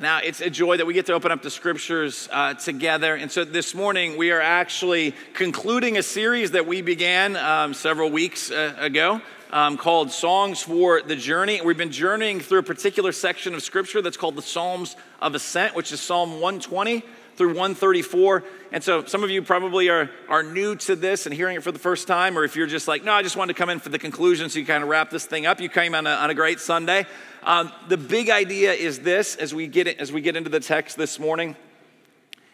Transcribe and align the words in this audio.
Now, 0.00 0.18
it's 0.18 0.40
a 0.40 0.50
joy 0.50 0.76
that 0.78 0.86
we 0.86 0.92
get 0.92 1.06
to 1.06 1.12
open 1.12 1.30
up 1.30 1.42
the 1.42 1.50
scriptures 1.50 2.28
uh, 2.32 2.54
together. 2.54 3.14
And 3.14 3.30
so 3.30 3.44
this 3.44 3.76
morning, 3.76 4.16
we 4.16 4.32
are 4.32 4.40
actually 4.40 5.14
concluding 5.34 5.98
a 5.98 6.02
series 6.02 6.50
that 6.50 6.66
we 6.66 6.82
began 6.82 7.36
um, 7.36 7.74
several 7.74 8.10
weeks 8.10 8.50
uh, 8.50 8.74
ago 8.76 9.22
um, 9.52 9.76
called 9.76 10.10
Songs 10.10 10.60
for 10.60 11.00
the 11.00 11.14
Journey. 11.14 11.60
We've 11.60 11.78
been 11.78 11.92
journeying 11.92 12.40
through 12.40 12.58
a 12.58 12.64
particular 12.64 13.12
section 13.12 13.54
of 13.54 13.62
scripture 13.62 14.02
that's 14.02 14.16
called 14.16 14.34
the 14.34 14.42
Psalms 14.42 14.96
of 15.22 15.36
Ascent, 15.36 15.76
which 15.76 15.92
is 15.92 16.00
Psalm 16.00 16.40
120 16.40 17.04
through 17.36 17.48
134. 17.48 18.44
And 18.72 18.82
so 18.82 19.04
some 19.04 19.24
of 19.24 19.30
you 19.30 19.42
probably 19.42 19.88
are, 19.88 20.10
are 20.28 20.42
new 20.42 20.76
to 20.76 20.96
this 20.96 21.26
and 21.26 21.34
hearing 21.34 21.56
it 21.56 21.62
for 21.62 21.72
the 21.72 21.78
first 21.78 22.06
time, 22.06 22.38
or 22.38 22.44
if 22.44 22.56
you're 22.56 22.66
just 22.66 22.88
like, 22.88 23.04
no, 23.04 23.12
I 23.12 23.22
just 23.22 23.36
wanted 23.36 23.54
to 23.54 23.58
come 23.58 23.70
in 23.70 23.78
for 23.78 23.88
the 23.88 23.98
conclusion 23.98 24.48
so 24.48 24.58
you 24.58 24.66
kind 24.66 24.82
of 24.82 24.88
wrap 24.88 25.10
this 25.10 25.26
thing 25.26 25.46
up. 25.46 25.60
You 25.60 25.68
came 25.68 25.94
on 25.94 26.06
a, 26.06 26.10
on 26.10 26.30
a 26.30 26.34
great 26.34 26.60
Sunday. 26.60 27.06
Um, 27.42 27.72
the 27.88 27.96
big 27.96 28.30
idea 28.30 28.72
is 28.72 29.00
this 29.00 29.36
as 29.36 29.54
we, 29.54 29.66
get, 29.66 29.86
as 29.86 30.12
we 30.12 30.20
get 30.20 30.36
into 30.36 30.50
the 30.50 30.60
text 30.60 30.96
this 30.96 31.18
morning 31.18 31.56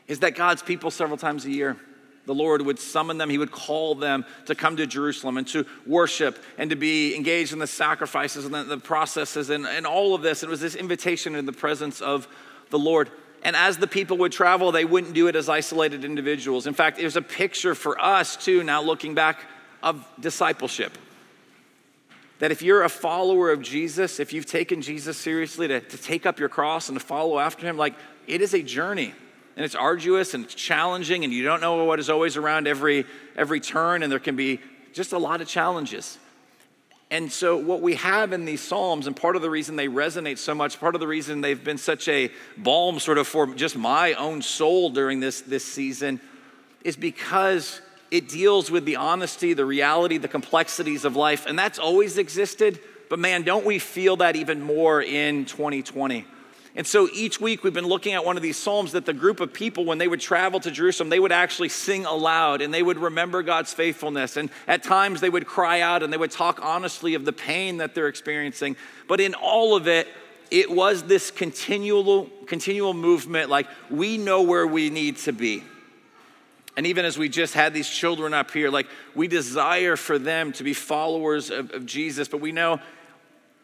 is 0.09 0.21
that 0.21 0.35
God's 0.35 0.63
people 0.63 0.91
several 0.91 1.17
times 1.17 1.45
a 1.45 1.51
year, 1.51 1.77
the 2.27 2.35
Lord 2.35 2.63
would 2.63 2.79
summon 2.79 3.17
them, 3.17 3.31
He 3.31 3.39
would 3.39 3.53
call 3.53 3.95
them 3.95 4.25
to 4.47 4.55
come 4.55 4.77
to 4.77 4.87
Jerusalem 4.87 5.37
and 5.37 5.47
to 5.49 5.65
worship 5.87 6.43
and 6.59 6.71
to 6.71 6.77
be 6.77 7.15
engaged 7.15 7.53
in 7.53 7.61
the 7.61 7.67
sacrifices 7.67 8.45
and 8.45 8.53
the, 8.53 8.65
the 8.65 8.79
processes 8.79 9.51
and, 9.51 9.67
and 9.67 9.87
all 9.87 10.15
of 10.15 10.23
this. 10.23 10.43
It 10.43 10.49
was 10.49 10.61
this 10.61 10.75
invitation 10.75 11.35
in 11.37 11.47
the 11.47 11.53
presence 11.53 12.01
of 12.01 12.27
the 12.71 12.79
Lord. 12.79 13.11
And 13.43 13.57
as 13.57 13.79
the 13.79 13.87
people 13.87 14.19
would 14.19 14.33
travel, 14.33 14.71
they 14.71 14.85
wouldn't 14.85 15.15
do 15.15 15.27
it 15.27 15.37
as 15.37 15.49
isolated 15.49 16.05
individuals. 16.05 16.67
In 16.67 16.75
fact, 16.75 17.03
was 17.03 17.17
a 17.17 17.23
picture 17.23 17.75
for 17.75 18.01
us, 18.01 18.37
too, 18.37 18.63
now 18.63 18.83
looking 18.83 19.15
back, 19.15 19.41
of 19.83 20.07
discipleship. 20.21 20.97
That 22.41 22.51
if 22.51 22.63
you're 22.63 22.83
a 22.83 22.89
follower 22.89 23.51
of 23.51 23.63
Jesus, 23.63 24.21
if 24.21 24.33
you've 24.33 24.47
taken 24.47 24.83
Jesus 24.83 25.17
seriously 25.17 25.69
to, 25.69 25.81
to 25.81 25.97
take 25.97 26.27
up 26.27 26.39
your 26.39 26.49
cross 26.49 26.89
and 26.89 26.99
to 26.99 27.05
follow 27.05 27.39
after 27.39 27.67
him, 27.67 27.77
like 27.77 27.95
it 28.27 28.41
is 28.41 28.55
a 28.55 28.63
journey 28.63 29.15
and 29.57 29.65
it's 29.65 29.75
arduous 29.75 30.35
and 30.35 30.45
it's 30.45 30.55
challenging 30.55 31.25
and 31.25 31.33
you 31.33 31.43
don't 31.43 31.61
know 31.61 31.85
what 31.85 31.99
is 31.99 32.09
always 32.09 32.37
around 32.39 32.67
every 32.67 33.05
every 33.37 33.61
turn 33.61 34.03
and 34.03 34.11
there 34.11 34.19
can 34.19 34.37
be 34.37 34.59
just 34.93 35.13
a 35.13 35.19
lot 35.19 35.43
of 35.43 35.49
challenges. 35.49 36.19
And 37.13 37.31
so, 37.33 37.57
what 37.57 37.81
we 37.81 37.97
have 37.97 38.33
in 38.33 38.45
these 38.45 38.61
Psalms, 38.61 39.09
and 39.09 39.17
part 39.17 39.35
of 39.35 39.43
the 39.43 39.51
reason 39.51 39.75
they 39.75 39.89
resonate 39.89 40.39
so 40.39 40.55
much, 40.55 40.79
part 40.79 40.95
of 40.95 41.01
the 41.01 41.09
reason 41.09 41.41
they've 41.41 41.63
been 41.63 41.79
such 41.79 42.07
a 42.07 42.31
balm 42.57 43.01
sort 43.01 43.19
of 43.19 43.27
for 43.27 43.49
just 43.55 43.77
my 43.77 44.15
own 44.15 44.43
soul 44.43 44.91
during 44.91 45.19
this, 45.19 45.41
this 45.41 45.65
season, 45.65 46.21
is 46.85 46.97
because 46.97 47.81
it 48.13 48.29
deals 48.29 48.71
with 48.71 48.85
the 48.85 48.97
honesty, 48.97 49.55
the 49.55 49.65
reality, 49.65 50.19
the 50.19 50.29
complexities 50.29 51.05
of 51.05 51.17
life. 51.17 51.47
And 51.47 51.59
that's 51.59 51.79
always 51.81 52.17
existed. 52.17 52.79
But 53.09 53.19
man, 53.19 53.43
don't 53.43 53.67
we 53.67 53.81
feel 53.81 54.17
that 54.17 54.37
even 54.37 54.63
more 54.63 55.03
in 55.03 55.45
2020? 55.47 56.25
And 56.77 56.87
so 56.87 57.09
each 57.13 57.41
week 57.41 57.65
we've 57.65 57.75
been 57.75 57.87
looking 57.87 58.15
at 58.15 58.25
one 58.25 58.37
of 58.37 58.43
these 58.43 58.57
Psalms 58.57 58.93
that 58.93 59.05
the 59.05 59.13
group 59.13 59.41
of 59.41 59.53
people, 59.53 59.85
when 59.85 59.99
they 59.99 60.07
would 60.07 60.21
travel 60.21 60.61
to 60.61 60.71
Jerusalem, 60.71 61.09
they 61.09 61.19
would 61.19 61.33
actually 61.33 61.69
sing 61.69 62.07
aloud 62.07 62.61
and 62.63 62.73
they 62.73 62.83
would 62.83 62.99
remember 62.99 63.43
God's 63.43 63.75
faithfulness. 63.75 64.37
And 64.37 64.51
at 64.69 64.85
times 64.85 65.21
they 65.21 65.31
would 65.31 65.47
cry 65.47 65.81
out 65.81 66.03
and 66.03 66.13
they 66.13 66.17
would 66.17 66.31
talk 66.31 66.61
honestly 66.63 67.15
of 67.15 67.25
the 67.25 67.33
pain 67.33 67.79
that 67.79 67.95
they're 67.95 68.09
experiencing. 68.09 68.77
But 69.09 69.21
in 69.21 69.35
all 69.35 69.75
of 69.75 69.89
it, 69.89 70.07
it 70.51 70.71
was 70.71 71.05
this 71.05 71.31
continual, 71.31 72.29
continual 72.47 72.95
movement 72.95 73.51
like 73.51 73.67
we 73.89 74.19
know 74.19 74.43
where 74.43 74.67
we 74.67 74.91
need 74.91 75.17
to 75.19 75.33
be. 75.33 75.65
And 76.77 76.87
even 76.87 77.05
as 77.05 77.19
we 77.19 77.29
just 77.29 77.55
had 77.55 77.75
these 77.75 77.89
children 77.89 78.33
up 78.33 78.51
here, 78.53 78.71
like 78.71 78.87
we 79.15 79.29
desire 79.29 79.97
for 79.97 80.19
them 80.19 80.53
to 80.53 80.65
be 80.65 80.73
followers 80.73 81.51
of, 81.51 81.73
of, 81.73 81.85
Jesus, 81.85 82.29
but 82.29 82.41
we 82.41 82.53
know 82.53 82.81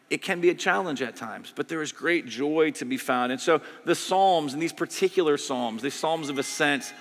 it 0.09 0.21
can 0.21 0.39
be 0.39 0.49
a 0.49 0.55
challenge 0.55 1.01
at 1.01 1.15
times, 1.15 1.51
but 1.55 1.67
there 1.67 1.81
is 1.81 1.91
great 1.91 2.25
joy 2.25 2.71
to 2.71 2.85
be 2.85 2.97
found. 2.97 3.31
And 3.31 3.41
so 3.41 3.61
the 3.85 3.95
Psalms, 3.95 4.53
and 4.53 4.61
these 4.61 4.73
particular 4.73 5.37
Psalms, 5.37 5.81
these 5.81 5.93
Psalms 5.93 6.29
of 6.29 6.37
Ascent, 6.37 6.93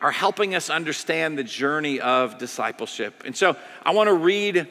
are 0.00 0.10
helping 0.10 0.54
us 0.54 0.70
understand 0.70 1.38
the 1.38 1.44
journey 1.44 2.00
of 2.00 2.38
discipleship. 2.38 3.22
And 3.24 3.36
so 3.36 3.56
I 3.84 3.92
want 3.92 4.08
to 4.08 4.14
read 4.14 4.66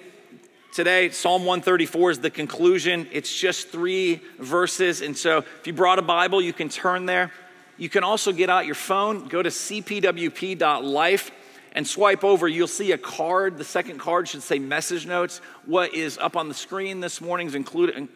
today 0.73 1.09
Psalm 1.11 1.45
134 1.45 2.11
is 2.11 2.19
the 2.19 2.29
conclusion. 2.29 3.07
It's 3.11 3.33
just 3.33 3.69
three 3.69 4.21
verses. 4.39 5.01
And 5.01 5.15
so 5.15 5.37
if 5.37 5.67
you 5.67 5.73
brought 5.73 5.99
a 5.99 6.03
Bible, 6.03 6.41
you 6.41 6.53
can 6.53 6.67
turn 6.67 7.05
there. 7.05 7.31
You 7.77 7.87
can 7.87 8.03
also 8.03 8.33
get 8.33 8.49
out 8.49 8.65
your 8.65 8.75
phone, 8.75 9.27
go 9.29 9.41
to 9.41 9.49
cpwp.life 9.49 11.31
and 11.73 11.87
swipe 11.87 12.23
over. 12.23 12.47
You'll 12.47 12.67
see 12.67 12.91
a 12.91 12.97
card. 12.97 13.57
The 13.57 13.63
second 13.63 13.99
card 13.99 14.27
should 14.27 14.43
say 14.43 14.59
message 14.59 15.05
notes. 15.05 15.39
What 15.65 15.93
is 15.93 16.17
up 16.17 16.35
on 16.35 16.47
the 16.47 16.53
screen 16.53 16.99
this 16.99 17.21
morning's 17.21 17.55
including 17.55 18.09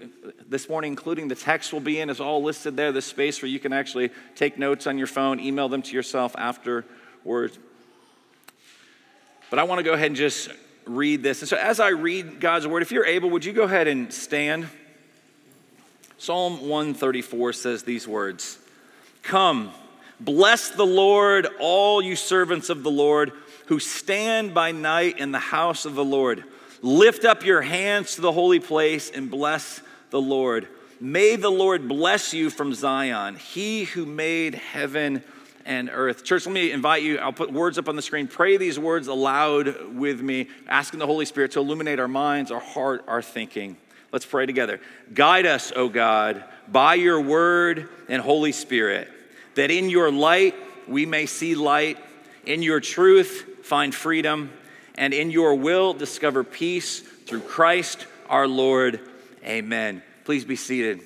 this 0.48 0.70
morning, 0.70 0.92
including 0.92 1.28
the 1.28 1.36
text 1.36 1.74
will 1.74 1.80
be 1.80 2.00
in, 2.00 2.10
is 2.10 2.20
all 2.20 2.44
listed 2.44 2.76
there. 2.78 2.92
This 2.92 3.06
space 3.06 3.42
where 3.42 3.50
you 3.50 3.60
can 3.60 3.74
actually 3.74 4.12
take 4.36 4.58
notes 4.58 4.88
on 4.88 4.98
your 4.98 5.08
phone, 5.08 5.40
email 5.40 5.70
them 5.70 5.82
to 5.84 5.94
yourself 5.94 6.36
afterwards. 6.38 7.58
But 9.50 9.60
I 9.60 9.64
want 9.64 9.80
to 9.80 9.84
go 9.84 9.94
ahead 9.94 10.08
and 10.08 10.16
just 10.16 10.50
read 10.86 11.24
this. 11.24 11.42
And 11.42 11.50
so 11.50 11.58
as 11.58 11.80
I 11.80 11.90
read 11.90 12.40
God's 12.40 12.68
word, 12.68 12.82
if 12.82 12.92
you're 12.92 13.06
able, 13.06 13.30
would 13.30 13.46
you 13.46 13.54
go 13.54 13.64
ahead 13.64 13.88
and 13.88 14.12
stand? 14.12 14.68
Psalm 16.18 16.68
134 16.68 17.54
says 17.54 17.84
these 17.84 18.08
words. 18.08 18.58
Come, 19.22 19.72
bless 20.20 20.70
the 20.70 20.86
Lord, 20.86 21.48
all 21.60 22.02
you 22.02 22.16
servants 22.16 22.70
of 22.70 22.84
the 22.84 22.92
Lord 22.92 23.32
who 23.68 23.80
stand 23.80 24.54
by 24.54 24.72
night 24.72 25.20
in 25.20 25.32
the 25.32 25.40
house 25.40 25.86
of 25.86 25.96
the 25.96 26.04
Lord. 26.04 26.44
Lift 26.82 27.26
up 27.26 27.46
your 27.46 27.62
hands 27.62 28.16
to 28.16 28.22
the 28.22 28.32
holy 28.32 28.60
place 28.60 29.10
and 29.10 29.32
bless 29.32 29.82
the 30.10 30.22
Lord. 30.22 30.68
May 31.00 31.36
the 31.36 31.50
Lord 31.50 31.88
bless 31.88 32.34
you 32.34 32.50
from 32.50 32.74
Zion, 32.74 33.36
he 33.36 33.86
who 33.86 34.06
made 34.06 34.56
heaven 34.56 35.24
and 35.66 35.90
earth. 35.92 36.24
Church, 36.24 36.46
let 36.46 36.54
me 36.54 36.72
invite 36.72 37.04
you. 37.04 37.18
I'll 37.18 37.32
put 37.32 37.52
words 37.52 37.78
up 37.78 37.88
on 37.88 37.96
the 37.96 38.02
screen. 38.02 38.28
Pray 38.28 38.58
these 38.58 38.78
words 38.78 39.08
aloud 39.08 39.96
with 39.96 40.22
me, 40.22 40.50
asking 40.68 41.00
the 41.00 41.08
Holy 41.08 41.26
Spirit 41.26 41.52
to 41.52 41.60
illuminate 41.60 42.00
our 42.00 42.08
minds, 42.08 42.52
our 42.52 42.60
heart, 42.60 43.04
our 43.08 43.22
thinking. 43.22 43.78
Let's 44.12 44.26
pray 44.26 44.46
together. 44.46 44.80
Guide 45.14 45.46
us, 45.46 45.72
O 45.76 45.90
God, 45.90 46.44
by 46.68 46.96
your 46.96 47.22
word 47.22 47.90
and 48.10 48.22
Holy 48.22 48.52
Spirit 48.52 49.10
that 49.56 49.72
in 49.72 49.90
your 49.90 50.12
light 50.12 50.56
we 50.88 51.06
may 51.06 51.26
see 51.26 51.56
light, 51.56 51.98
in 52.46 52.62
your 52.62 52.80
truth 52.80 53.50
find 53.64 53.96
freedom, 53.96 54.52
and 54.96 55.14
in 55.14 55.32
your 55.32 55.56
will 55.56 55.94
discover 55.94 56.44
peace 56.44 57.00
through 57.00 57.42
Christ 57.42 58.06
our 58.30 58.48
Lord. 58.48 59.00
Amen. 59.44 60.04
Please 60.26 60.46
be 60.46 60.56
seated. 60.56 61.02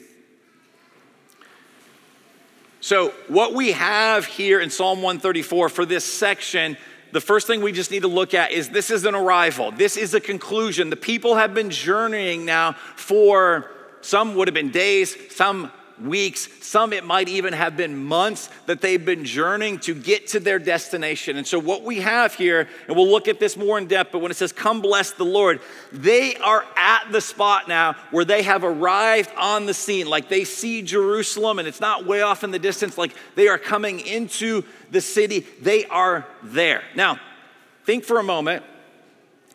So, 2.82 3.10
what 3.28 3.54
we 3.54 3.72
have 3.72 4.26
here 4.26 4.60
in 4.60 4.70
Psalm 4.70 5.02
134 5.02 5.70
for 5.70 5.86
this 5.86 6.06
section, 6.06 6.78
the 7.12 7.22
first 7.22 7.48
thing 7.48 7.62
we 7.62 7.72
just 7.72 7.92
need 7.92 8.04
to 8.04 8.08
look 8.08 8.34
at 8.34 8.52
is 8.52 8.70
this 8.70 8.92
is 8.92 9.06
an 9.06 9.16
arrival. 9.16 9.72
This 9.72 9.98
is 9.98 10.14
a 10.14 10.20
conclusion. 10.20 10.90
The 10.90 10.96
people 10.96 11.36
have 11.36 11.54
been 11.54 11.70
journeying 11.70 12.46
now 12.46 12.74
for 12.96 13.72
some 14.02 14.36
would 14.36 14.48
have 14.48 14.56
been 14.56 14.72
days, 14.72 15.16
some 15.36 15.72
weeks, 16.02 16.50
some 16.62 16.94
it 16.94 17.04
might 17.04 17.30
even 17.30 17.54
have 17.54 17.76
been 17.78 18.06
months 18.06 18.50
that 18.66 18.82
they've 18.82 19.04
been 19.04 19.26
journeying 19.26 19.80
to 19.80 19.96
get 19.96 20.28
to 20.28 20.40
their 20.40 20.60
destination. 20.60 21.38
And 21.38 21.46
so, 21.46 21.60
what 21.60 21.84
we 21.84 22.02
have 22.02 22.34
here, 22.34 22.68
and 22.88 22.96
we'll 22.96 23.10
look 23.10 23.28
at 23.28 23.40
this 23.40 23.58
more 23.58 23.78
in 23.78 23.88
depth, 23.88 24.12
but 24.12 24.20
when 24.20 24.32
it 24.32 24.36
says, 24.36 24.52
Come 24.52 24.82
bless 24.82 25.12
the 25.12 25.26
Lord, 25.26 25.60
they 25.92 26.36
are 26.36 26.66
at 26.76 27.12
the 27.12 27.22
spot 27.22 27.68
now 27.68 27.96
where 28.12 28.26
they 28.26 28.44
have 28.44 28.64
arrived 28.64 29.32
on 29.38 29.66
the 29.66 29.74
scene. 29.74 30.08
Like 30.08 30.30
they 30.30 30.44
see 30.44 30.82
Jerusalem, 30.82 31.60
and 31.60 31.68
it's 31.68 31.82
not 31.82 32.06
way 32.06 32.22
off 32.22 32.44
in 32.44 32.52
the 32.52 32.60
distance, 32.60 32.98
like 32.98 33.16
they 33.36 33.48
are 33.48 33.58
coming 33.58 34.00
into 34.00 34.64
the 34.92 35.02
city. 35.02 35.46
They 35.62 35.86
are 35.86 36.26
there. 36.44 36.84
Now, 36.96 37.20
think 37.86 38.04
for 38.04 38.20
a 38.20 38.24
moment 38.24 38.64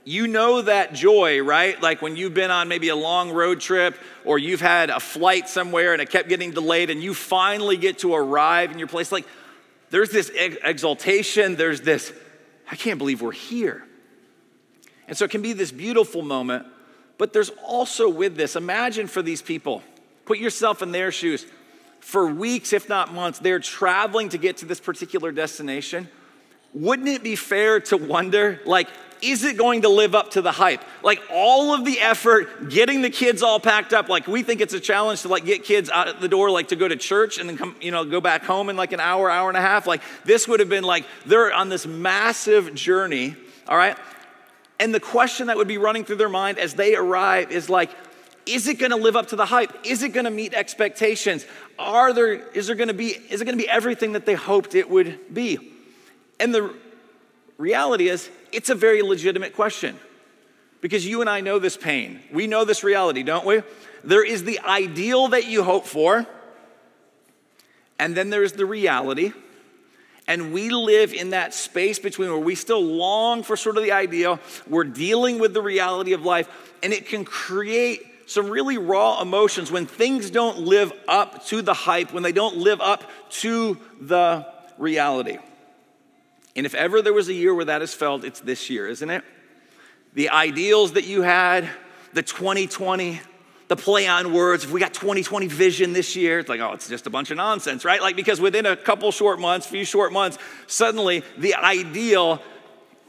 you 0.04 0.26
know 0.26 0.62
that 0.62 0.94
joy, 0.94 1.42
right? 1.42 1.80
Like 1.80 2.02
when 2.02 2.16
you've 2.16 2.34
been 2.34 2.50
on 2.50 2.68
maybe 2.68 2.88
a 2.88 2.96
long 2.96 3.30
road 3.30 3.60
trip 3.60 3.96
or 4.24 4.38
you've 4.38 4.60
had 4.60 4.90
a 4.90 5.00
flight 5.00 5.48
somewhere 5.48 5.92
and 5.92 6.02
it 6.02 6.10
kept 6.10 6.28
getting 6.28 6.50
delayed 6.50 6.90
and 6.90 7.02
you 7.02 7.14
finally 7.14 7.76
get 7.76 7.98
to 8.00 8.14
arrive 8.14 8.72
in 8.72 8.78
your 8.78 8.88
place. 8.88 9.12
Like 9.12 9.26
there's 9.90 10.10
this 10.10 10.30
exaltation, 10.34 11.56
there's 11.56 11.82
this, 11.82 12.12
I 12.70 12.76
can't 12.76 12.98
believe 12.98 13.22
we're 13.22 13.32
here. 13.32 13.84
And 15.06 15.16
so 15.16 15.24
it 15.24 15.30
can 15.30 15.42
be 15.42 15.52
this 15.52 15.70
beautiful 15.70 16.22
moment, 16.22 16.66
but 17.18 17.32
there's 17.32 17.50
also 17.64 18.08
with 18.08 18.36
this, 18.36 18.56
imagine 18.56 19.06
for 19.06 19.22
these 19.22 19.42
people, 19.42 19.82
put 20.24 20.38
yourself 20.38 20.82
in 20.82 20.90
their 20.90 21.12
shoes. 21.12 21.46
For 22.00 22.26
weeks, 22.26 22.72
if 22.72 22.88
not 22.88 23.14
months, 23.14 23.38
they're 23.38 23.60
traveling 23.60 24.30
to 24.30 24.38
get 24.38 24.56
to 24.58 24.66
this 24.66 24.80
particular 24.80 25.30
destination. 25.30 26.08
Wouldn't 26.74 27.08
it 27.08 27.22
be 27.22 27.36
fair 27.36 27.78
to 27.80 27.96
wonder, 27.96 28.60
like, 28.64 28.88
is 29.22 29.44
it 29.44 29.56
going 29.56 29.82
to 29.82 29.88
live 29.88 30.14
up 30.14 30.32
to 30.32 30.42
the 30.42 30.50
hype? 30.50 30.82
Like 31.02 31.22
all 31.30 31.72
of 31.72 31.84
the 31.84 32.00
effort, 32.00 32.68
getting 32.68 33.02
the 33.02 33.10
kids 33.10 33.42
all 33.42 33.60
packed 33.60 33.92
up, 33.92 34.08
like 34.08 34.26
we 34.26 34.42
think 34.42 34.60
it's 34.60 34.74
a 34.74 34.80
challenge 34.80 35.22
to 35.22 35.28
like 35.28 35.44
get 35.44 35.64
kids 35.64 35.88
out 35.88 36.20
the 36.20 36.28
door, 36.28 36.50
like 36.50 36.68
to 36.68 36.76
go 36.76 36.88
to 36.88 36.96
church 36.96 37.38
and 37.38 37.48
then 37.48 37.56
come, 37.56 37.76
you 37.80 37.92
know, 37.92 38.04
go 38.04 38.20
back 38.20 38.44
home 38.44 38.68
in 38.68 38.76
like 38.76 38.92
an 38.92 39.00
hour, 39.00 39.30
hour 39.30 39.48
and 39.48 39.56
a 39.56 39.62
half. 39.62 39.86
Like 39.86 40.02
this 40.24 40.48
would 40.48 40.60
have 40.60 40.68
been 40.68 40.84
like 40.84 41.06
they're 41.24 41.52
on 41.52 41.68
this 41.68 41.86
massive 41.86 42.74
journey, 42.74 43.36
all 43.68 43.76
right? 43.76 43.96
And 44.80 44.92
the 44.92 45.00
question 45.00 45.46
that 45.46 45.56
would 45.56 45.68
be 45.68 45.78
running 45.78 46.04
through 46.04 46.16
their 46.16 46.28
mind 46.28 46.58
as 46.58 46.74
they 46.74 46.96
arrive 46.96 47.52
is 47.52 47.70
like, 47.70 47.90
is 48.46 48.66
it 48.66 48.80
going 48.80 48.90
to 48.90 48.96
live 48.96 49.14
up 49.14 49.28
to 49.28 49.36
the 49.36 49.46
hype? 49.46 49.72
Is 49.84 50.02
it 50.02 50.08
going 50.08 50.24
to 50.24 50.30
meet 50.30 50.54
expectations? 50.54 51.46
Are 51.78 52.12
there 52.12 52.32
is 52.32 52.66
there 52.66 52.74
going 52.74 52.88
to 52.88 52.94
be 52.94 53.10
is 53.10 53.40
it 53.40 53.44
going 53.44 53.56
to 53.56 53.62
be 53.62 53.68
everything 53.68 54.12
that 54.12 54.26
they 54.26 54.34
hoped 54.34 54.74
it 54.74 54.90
would 54.90 55.32
be? 55.32 55.58
And 56.40 56.52
the 56.52 56.74
reality 57.62 58.08
is 58.08 58.28
it's 58.50 58.68
a 58.70 58.74
very 58.74 59.02
legitimate 59.02 59.54
question. 59.54 59.98
Because 60.80 61.06
you 61.06 61.20
and 61.20 61.30
I 61.30 61.40
know 61.40 61.60
this 61.60 61.76
pain. 61.76 62.20
We 62.32 62.48
know 62.48 62.64
this 62.64 62.82
reality, 62.82 63.22
don't 63.22 63.46
we? 63.46 63.62
There 64.02 64.24
is 64.24 64.42
the 64.42 64.58
ideal 64.58 65.28
that 65.28 65.46
you 65.46 65.62
hope 65.62 65.86
for, 65.86 66.26
and 68.00 68.16
then 68.16 68.30
there's 68.30 68.54
the 68.54 68.66
reality. 68.66 69.32
And 70.26 70.52
we 70.52 70.70
live 70.70 71.12
in 71.12 71.30
that 71.30 71.54
space 71.54 72.00
between 72.00 72.30
where 72.30 72.38
we 72.38 72.56
still 72.56 72.82
long 72.82 73.44
for 73.44 73.56
sort 73.56 73.76
of 73.76 73.84
the 73.84 73.92
ideal, 73.92 74.40
we're 74.68 74.84
dealing 74.84 75.38
with 75.38 75.54
the 75.54 75.62
reality 75.62 76.14
of 76.14 76.24
life, 76.24 76.48
and 76.82 76.92
it 76.92 77.06
can 77.06 77.24
create 77.24 78.02
some 78.26 78.50
really 78.50 78.78
raw 78.78 79.20
emotions 79.20 79.70
when 79.70 79.86
things 79.86 80.30
don't 80.30 80.58
live 80.58 80.92
up 81.06 81.46
to 81.46 81.62
the 81.62 81.74
hype, 81.74 82.12
when 82.12 82.24
they 82.24 82.32
don't 82.32 82.56
live 82.56 82.80
up 82.80 83.04
to 83.30 83.78
the 84.00 84.46
reality. 84.78 85.38
And 86.54 86.66
if 86.66 86.74
ever 86.74 87.00
there 87.00 87.12
was 87.12 87.28
a 87.28 87.34
year 87.34 87.54
where 87.54 87.64
that 87.64 87.82
is 87.82 87.94
felt, 87.94 88.24
it's 88.24 88.40
this 88.40 88.68
year, 88.68 88.86
isn't 88.86 89.08
it? 89.08 89.24
The 90.14 90.30
ideals 90.30 90.92
that 90.92 91.04
you 91.04 91.22
had, 91.22 91.68
the 92.12 92.22
2020, 92.22 93.20
the 93.68 93.76
play 93.76 94.06
on 94.06 94.34
words. 94.34 94.64
If 94.64 94.70
we 94.70 94.80
got 94.80 94.92
2020 94.92 95.46
vision 95.46 95.94
this 95.94 96.14
year, 96.14 96.38
it's 96.38 96.48
like, 96.48 96.60
oh, 96.60 96.72
it's 96.72 96.88
just 96.88 97.06
a 97.06 97.10
bunch 97.10 97.30
of 97.30 97.38
nonsense, 97.38 97.86
right? 97.86 98.02
Like, 98.02 98.16
because 98.16 98.38
within 98.40 98.66
a 98.66 98.76
couple 98.76 99.10
short 99.12 99.40
months, 99.40 99.66
few 99.66 99.86
short 99.86 100.12
months, 100.12 100.36
suddenly 100.66 101.22
the 101.38 101.54
ideal 101.54 102.42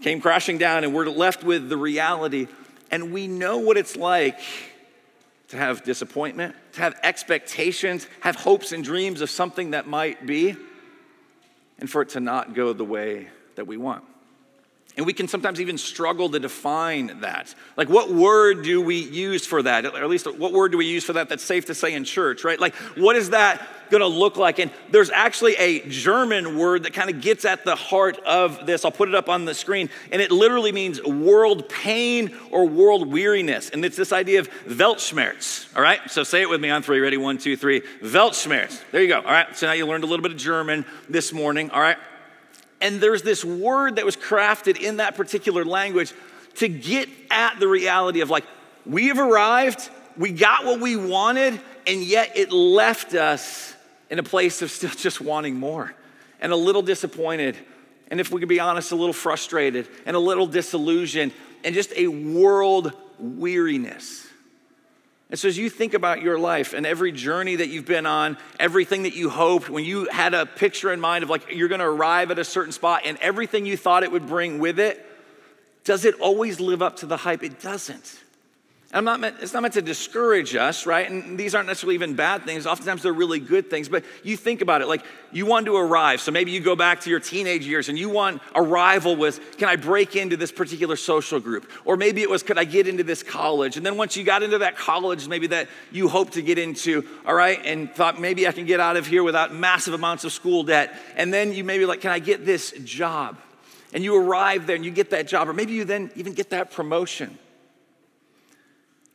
came 0.02 0.22
crashing 0.22 0.58
down 0.58 0.86
and 0.86 0.94
we're 0.94 1.08
left 1.08 1.44
with 1.44 1.68
the 1.68 1.78
reality. 1.78 2.48
And 2.92 3.12
we 3.12 3.28
know 3.28 3.58
what 3.58 3.78
it's 3.78 3.98
like 3.98 4.40
to 5.50 5.58
have 5.58 5.84
disappointment, 5.84 6.56
to 6.74 6.82
have 6.82 6.98
expectations, 7.04 8.08
have 8.22 8.36
hopes 8.36 8.72
and 8.72 8.84
dreams 8.84 9.22
of 9.22 9.30
something 9.30 9.72
that 9.72 9.88
might 9.88 10.26
be, 10.26 10.56
and 11.80 11.90
for 11.90 12.02
it 12.02 12.10
to 12.10 12.20
not 12.20 12.54
go 12.54 12.74
the 12.74 12.86
way 12.86 13.28
that 13.56 13.68
we 13.68 13.78
want. 13.78 14.04
And 14.96 15.08
we 15.08 15.14
can 15.14 15.28
sometimes 15.28 15.60
even 15.60 15.78
struggle 15.78 16.30
to 16.30 16.40
define 16.40 17.22
that. 17.22 17.54
Like, 17.76 17.90
what 17.90 18.12
word 18.12 18.64
do 18.64 18.80
we 18.80 18.98
use 18.98 19.46
for 19.46 19.64
that? 19.64 19.86
Or 19.86 20.04
at 20.04 20.10
least, 20.10 20.32
what 20.38 20.54
word 20.54 20.72
do 20.72 20.78
we 20.78 20.86
use 20.86 21.04
for 21.04 21.14
that 21.14 21.30
that's 21.30 21.44
safe 21.44 21.66
to 21.66 21.74
say 21.74 21.94
in 21.94 22.04
church, 22.04 22.44
right? 22.44 22.60
Like, 22.60 22.76
what 22.96 23.16
is 23.16 23.32
that 23.32 23.68
gonna 23.90 24.06
look 24.06 24.38
like? 24.38 24.60
And 24.60 24.72
there's 24.92 25.10
actually 25.10 25.56
a 25.56 25.80
German 25.88 26.58
word 26.58 26.84
that 26.84 26.94
kind 26.94 27.10
of 27.10 27.22
gets 27.22 27.44
at 27.44 27.66
the 27.66 27.76
heart 27.76 28.20
of 28.20 28.68
this. 28.68 28.86
I'll 28.86 28.92
put 28.92 29.10
it 29.10 29.16
up 29.16 29.30
on 29.30 29.46
the 29.46 29.56
screen. 29.56 29.90
And 30.12 30.22
it 30.22 30.32
literally 30.32 30.72
means 30.72 31.02
world 31.02 31.70
pain 31.70 32.38
or 32.52 32.68
world 32.68 33.12
weariness. 33.12 33.70
And 33.70 33.84
it's 33.84 33.98
this 33.98 34.14
idea 34.14 34.42
of 34.42 34.50
Weltschmerz, 34.66 35.76
all 35.76 35.82
right? 35.82 36.02
So 36.12 36.24
say 36.24 36.42
it 36.42 36.50
with 36.50 36.62
me 36.62 36.70
on 36.70 36.84
three. 36.84 37.00
Ready? 37.00 37.18
One, 37.18 37.40
two, 37.40 37.58
three. 37.58 37.82
Weltschmerz. 38.02 38.80
There 38.92 39.02
you 39.02 39.08
go, 39.08 39.18
all 39.18 39.24
right? 39.24 39.56
So 39.58 39.66
now 39.66 39.74
you 39.74 39.88
learned 39.88 40.04
a 40.04 40.08
little 40.08 40.24
bit 40.24 40.34
of 40.34 40.38
German 40.38 40.86
this 41.10 41.34
morning, 41.34 41.72
all 41.72 41.82
right? 41.82 41.98
And 42.84 43.00
there's 43.00 43.22
this 43.24 43.46
word 43.46 43.96
that 43.96 44.06
was 44.06 44.18
crafted 44.18 44.78
in 44.80 44.98
that 44.98 45.16
particular 45.16 45.64
language 45.64 46.14
to 46.56 46.68
get 46.68 47.08
at 47.32 47.58
the 47.58 47.68
reality 47.68 48.20
of 48.20 48.30
like, 48.30 48.44
we 48.86 49.08
have 49.08 49.18
arrived, 49.18 49.90
we 50.18 50.32
got 50.32 50.66
what 50.66 50.82
we 50.82 50.98
wanted, 50.98 51.60
and 51.88 52.04
yet 52.04 52.38
it 52.38 52.52
left 52.52 53.16
us 53.16 53.74
in 54.10 54.20
a 54.20 54.24
place 54.24 54.62
of 54.62 54.70
still 54.70 54.90
just 54.98 55.22
wanting 55.22 55.56
more 55.56 55.96
and 56.42 56.52
a 56.52 56.58
little 56.58 56.82
disappointed. 56.82 57.58
And 58.12 58.20
if 58.20 58.32
we 58.32 58.42
could 58.42 58.50
be 58.50 58.60
honest, 58.60 58.92
a 58.92 58.98
little 58.98 59.14
frustrated 59.14 59.88
and 60.06 60.18
a 60.18 60.20
little 60.20 60.46
disillusioned 60.46 61.32
and 61.64 61.74
just 61.74 61.94
a 61.96 62.08
world 62.08 62.92
weariness. 63.18 64.28
And 65.30 65.40
so, 65.40 65.48
as 65.48 65.58
you 65.58 65.70
think 65.70 65.94
about 65.94 66.22
your 66.22 66.38
life 66.38 66.74
and 66.74 66.86
every 66.86 67.12
journey 67.12 67.56
that 67.56 67.70
you've 67.70 67.86
been 67.86 68.06
on, 68.06 68.38
everything 68.60 69.04
that 69.04 69.16
you 69.16 69.30
hoped, 69.30 69.70
when 69.70 69.84
you 69.84 70.08
had 70.12 70.34
a 70.34 70.46
picture 70.46 70.94
in 70.94 71.00
mind 71.00 71.24
of 71.24 71.30
like 71.30 71.50
you're 71.52 71.70
gonna 71.70 71.90
arrive 71.90 72.30
at 72.30 72.40
a 72.40 72.44
certain 72.44 72.72
spot 72.72 73.02
and 73.06 73.18
everything 73.20 73.66
you 73.66 73.78
thought 73.78 74.04
it 74.04 74.12
would 74.12 74.28
bring 74.28 74.60
with 74.60 74.80
it, 74.80 75.04
does 75.84 76.06
it 76.06 76.16
always 76.20 76.60
live 76.60 76.82
up 76.82 76.98
to 76.98 77.06
the 77.06 77.18
hype? 77.18 77.44
It 77.44 77.62
doesn't. 77.62 78.23
I'm 78.94 79.06
not 79.06 79.20
meant, 79.20 79.38
it's 79.42 79.54
not 79.54 79.64
meant 79.64 79.74
to 79.74 79.82
discourage 79.82 80.56
us, 80.56 80.86
right? 80.86 81.10
And 81.10 81.38
these 81.38 81.56
aren't 81.56 81.68
necessarily 81.68 81.96
even 81.96 82.14
bad 82.14 82.44
things. 82.44 82.68
Oftentimes 82.68 83.02
they're 83.02 83.12
really 83.12 83.40
good 83.40 83.68
things. 83.68 83.90
But 83.90 84.06
you 84.22 84.38
think 84.38 84.62
about 84.62 84.82
it 84.82 84.88
like 84.88 85.04
you 85.32 85.48
want 85.48 85.66
to 85.66 85.76
arrive. 85.76 86.22
So 86.22 86.32
maybe 86.32 86.52
you 86.52 86.60
go 86.60 86.76
back 86.76 87.02
to 87.02 87.10
your 87.10 87.20
teenage 87.20 87.66
years 87.66 87.90
and 87.90 87.98
you 87.98 88.10
want 88.10 88.40
arrival 88.54 89.16
with, 89.16 89.58
can 89.58 89.68
I 89.68 89.78
break 89.78 90.16
into 90.16 90.38
this 90.38 90.52
particular 90.52 90.96
social 90.96 91.40
group? 91.40 91.68
Or 91.86 91.98
maybe 91.98 92.22
it 92.22 92.30
was, 92.30 92.44
could 92.44 92.60
I 92.60 92.66
get 92.66 92.88
into 92.88 93.04
this 93.04 93.24
college? 93.24 93.78
And 93.78 93.86
then 93.86 93.98
once 93.98 94.16
you 94.16 94.24
got 94.24 94.44
into 94.44 94.60
that 94.60 94.78
college, 94.78 95.28
maybe 95.28 95.48
that 95.48 95.70
you 95.92 96.08
hope 96.08 96.30
to 96.32 96.44
get 96.44 96.60
into, 96.60 97.04
all 97.26 97.34
right, 97.34 97.60
and 97.66 97.92
thought 97.92 98.22
maybe 98.22 98.48
I 98.48 98.52
can 98.52 98.66
get 98.66 98.80
out 98.80 98.96
of 98.96 99.08
here 99.08 99.24
without 99.24 99.56
massive 99.56 99.96
amounts 99.96 100.24
of 100.24 100.32
school 100.32 100.64
debt. 100.64 100.94
And 101.16 101.34
then 101.34 101.52
you 101.52 101.64
maybe 101.64 101.88
like, 101.88 102.02
can 102.02 102.12
I 102.12 102.20
get 102.20 102.46
this 102.46 102.72
job? 102.84 103.40
And 103.92 104.04
you 104.04 104.16
arrive 104.16 104.68
there 104.68 104.76
and 104.76 104.86
you 104.86 104.92
get 104.92 105.10
that 105.10 105.28
job. 105.28 105.50
Or 105.50 105.54
maybe 105.54 105.74
you 105.74 105.84
then 105.84 106.12
even 106.16 106.34
get 106.34 106.52
that 106.52 106.72
promotion. 106.72 107.40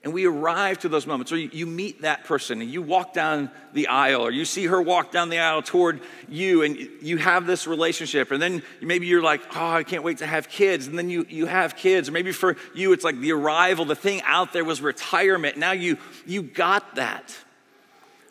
And 0.09 0.15
we 0.15 0.25
arrive 0.25 0.79
to 0.79 0.89
those 0.89 1.07
moments, 1.07 1.31
where 1.31 1.39
you, 1.39 1.67
meet 1.67 2.01
that 2.01 2.25
person 2.25 2.63
and 2.63 2.71
you 2.71 2.81
walk 2.81 3.13
down 3.13 3.51
the 3.75 3.89
aisle, 3.89 4.23
or 4.23 4.31
you 4.31 4.47
see 4.47 4.65
her 4.65 4.81
walk 4.81 5.13
down 5.13 5.29
the 5.29 5.39
aisle 5.39 5.61
toward 5.61 6.01
you, 6.31 6.63
and 6.63 6.79
you 7.03 7.19
have 7.19 7.47
this 7.47 7.67
relationship. 7.67 8.31
And 8.31 8.41
then 8.41 8.63
maybe 8.81 9.07
you're 9.07 9.21
like, 9.21 9.43
oh, 9.55 9.71
I 9.71 9.83
can't 9.83 10.03
wait 10.03 10.17
to 10.19 10.27
have 10.27 10.49
kids. 10.49 10.87
And 10.87 10.97
then 10.97 11.11
you, 11.11 11.27
you 11.29 11.45
have 11.45 11.77
kids. 11.77 12.09
Or 12.09 12.13
maybe 12.13 12.33
for 12.33 12.57
you, 12.75 12.95
it's 12.95 13.05
like 13.05 13.21
the 13.21 13.33
arrival, 13.33 13.85
the 13.85 13.95
thing 13.95 14.23
out 14.25 14.55
there 14.55 14.65
was 14.65 14.81
retirement. 14.81 15.59
Now 15.59 15.73
you, 15.73 15.99
you 16.25 16.41
got 16.41 16.95
that. 16.95 17.37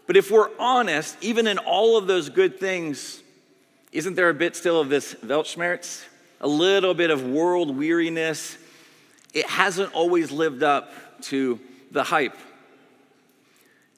But 0.08 0.18
if 0.18 0.32
we're 0.32 0.50
honest, 0.58 1.16
even 1.22 1.46
in 1.46 1.60
all 1.60 1.96
of 1.96 2.08
those 2.08 2.30
good 2.30 2.60
things, 2.60 3.22
isn't 3.92 4.16
there 4.16 4.30
a 4.30 4.34
bit 4.34 4.56
still 4.56 4.82
of 4.82 4.90
this 4.90 5.14
Weltschmerz? 5.14 6.04
A 6.42 6.48
little 6.48 6.96
bit 6.96 7.12
of 7.12 7.24
world 7.24 7.78
weariness? 7.78 8.58
It 9.32 9.46
hasn't 9.46 9.94
always 9.94 10.32
lived 10.32 10.64
up 10.64 10.92
to 11.26 11.60
the 11.92 12.04
hype. 12.04 12.36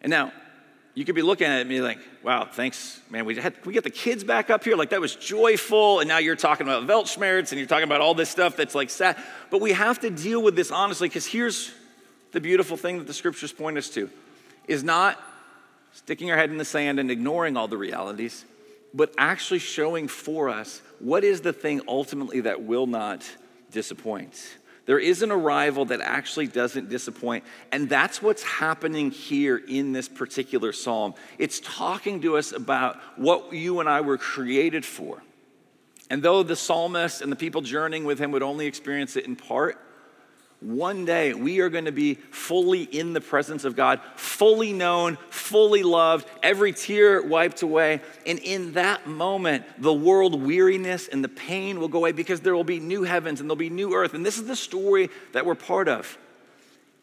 And 0.02 0.10
now, 0.10 0.32
you 0.96 1.06
could 1.06 1.16
be 1.16 1.22
looking 1.22 1.48
at 1.48 1.66
me 1.66 1.82
like, 1.82 2.00
wow, 2.24 2.46
thanks, 2.46 3.00
man. 3.10 3.26
We 3.26 3.36
had, 3.36 3.54
we 3.66 3.74
get 3.74 3.84
the 3.84 3.90
kids 3.90 4.24
back 4.24 4.50
up 4.50 4.64
here? 4.64 4.76
Like, 4.76 4.90
that 4.90 5.00
was 5.00 5.16
joyful. 5.16 6.00
And 6.00 6.10
now 6.10 6.18
you're 6.18 6.36
talking 6.36 6.68
about 6.68 6.88
Weltschmerz 6.88 7.52
and 7.52 7.60
you're 7.60 7.68
talking 7.68 7.86
about 7.86 8.02
all 8.02 8.14
this 8.14 8.30
stuff 8.30 8.58
that's 8.58 8.76
like 8.76 8.90
sad. 8.90 9.18
But 9.50 9.62
we 9.62 9.72
have 9.72 10.00
to 10.02 10.10
deal 10.10 10.42
with 10.42 10.56
this 10.56 10.72
honestly 10.72 11.08
because 11.08 11.26
here's 11.26 11.72
the 12.32 12.42
beautiful 12.42 12.76
thing 12.76 12.98
that 12.98 13.08
the 13.08 13.14
scriptures 13.14 13.54
point 13.54 13.78
us 13.78 13.90
to 13.92 14.10
is 14.68 14.84
not 14.84 15.18
sticking 15.94 16.32
our 16.32 16.38
head 16.38 16.50
in 16.50 16.58
the 16.58 16.66
sand 16.66 17.00
and 17.00 17.10
ignoring 17.10 17.58
all 17.58 17.68
the 17.68 17.78
realities, 17.78 18.46
but 18.94 19.14
actually 19.18 19.60
showing 19.60 20.08
for 20.08 20.50
us 20.50 20.82
what 21.00 21.24
is 21.24 21.42
the 21.42 21.54
thing 21.54 21.82
ultimately 21.88 22.42
that 22.42 22.64
will 22.64 22.88
not 22.88 23.24
disappoint. 23.72 24.58
There 24.90 24.98
is 24.98 25.22
an 25.22 25.30
arrival 25.30 25.86
that 25.86 26.02
actually 26.02 26.48
doesn't 26.48 26.90
disappoint. 26.90 27.44
And 27.72 27.88
that's 27.88 28.24
what's 28.24 28.42
happening 28.42 29.12
here 29.12 29.62
in 29.68 29.94
this 29.94 30.08
particular 30.08 30.74
psalm. 30.74 31.14
It's 31.38 31.60
talking 31.60 32.22
to 32.22 32.38
us 32.38 32.54
about 32.54 32.98
what 33.16 33.54
you 33.54 33.82
and 33.82 33.88
I 33.88 34.02
were 34.02 34.18
created 34.18 34.84
for. 34.84 35.22
And 36.10 36.24
though 36.24 36.42
the 36.42 36.56
psalmist 36.56 37.22
and 37.22 37.32
the 37.32 37.36
people 37.36 37.62
journeying 37.62 38.04
with 38.04 38.18
him 38.18 38.32
would 38.32 38.42
only 38.42 38.66
experience 38.66 39.16
it 39.16 39.28
in 39.28 39.36
part, 39.36 39.80
one 40.62 41.06
day 41.06 41.34
we 41.34 41.62
are 41.62 41.70
going 41.70 41.86
to 41.86 41.92
be 41.92 42.16
fully 42.16 42.84
in 42.84 43.14
the 43.14 43.22
presence 43.22 43.64
of 43.64 43.78
God, 43.78 44.02
fully 44.16 44.74
known, 44.74 45.18
fully 45.30 45.84
loved, 45.84 46.30
every 46.44 46.74
tear 46.74 47.22
wiped 47.22 47.62
away. 47.62 48.02
And 48.26 48.40
in 48.40 48.74
that 48.74 49.08
moment, 49.08 49.64
the 49.78 49.94
world 49.94 50.42
weariness 50.42 51.08
and 51.08 51.24
the 51.24 51.30
pain 51.30 51.80
will 51.80 51.88
go 51.88 52.00
away 52.00 52.12
because 52.12 52.42
there 52.42 52.56
will 52.56 52.66
be 52.66 52.80
new 52.80 53.04
heavens 53.04 53.40
and 53.40 53.50
there'll 53.50 53.56
be 53.56 53.70
new 53.70 53.94
earth. 53.94 54.14
And 54.14 54.26
this 54.26 54.38
is 54.38 54.48
the 54.48 54.56
story 54.56 55.10
that 55.32 55.46
we're 55.46 55.56
part 55.56 55.88
of. 55.88 56.18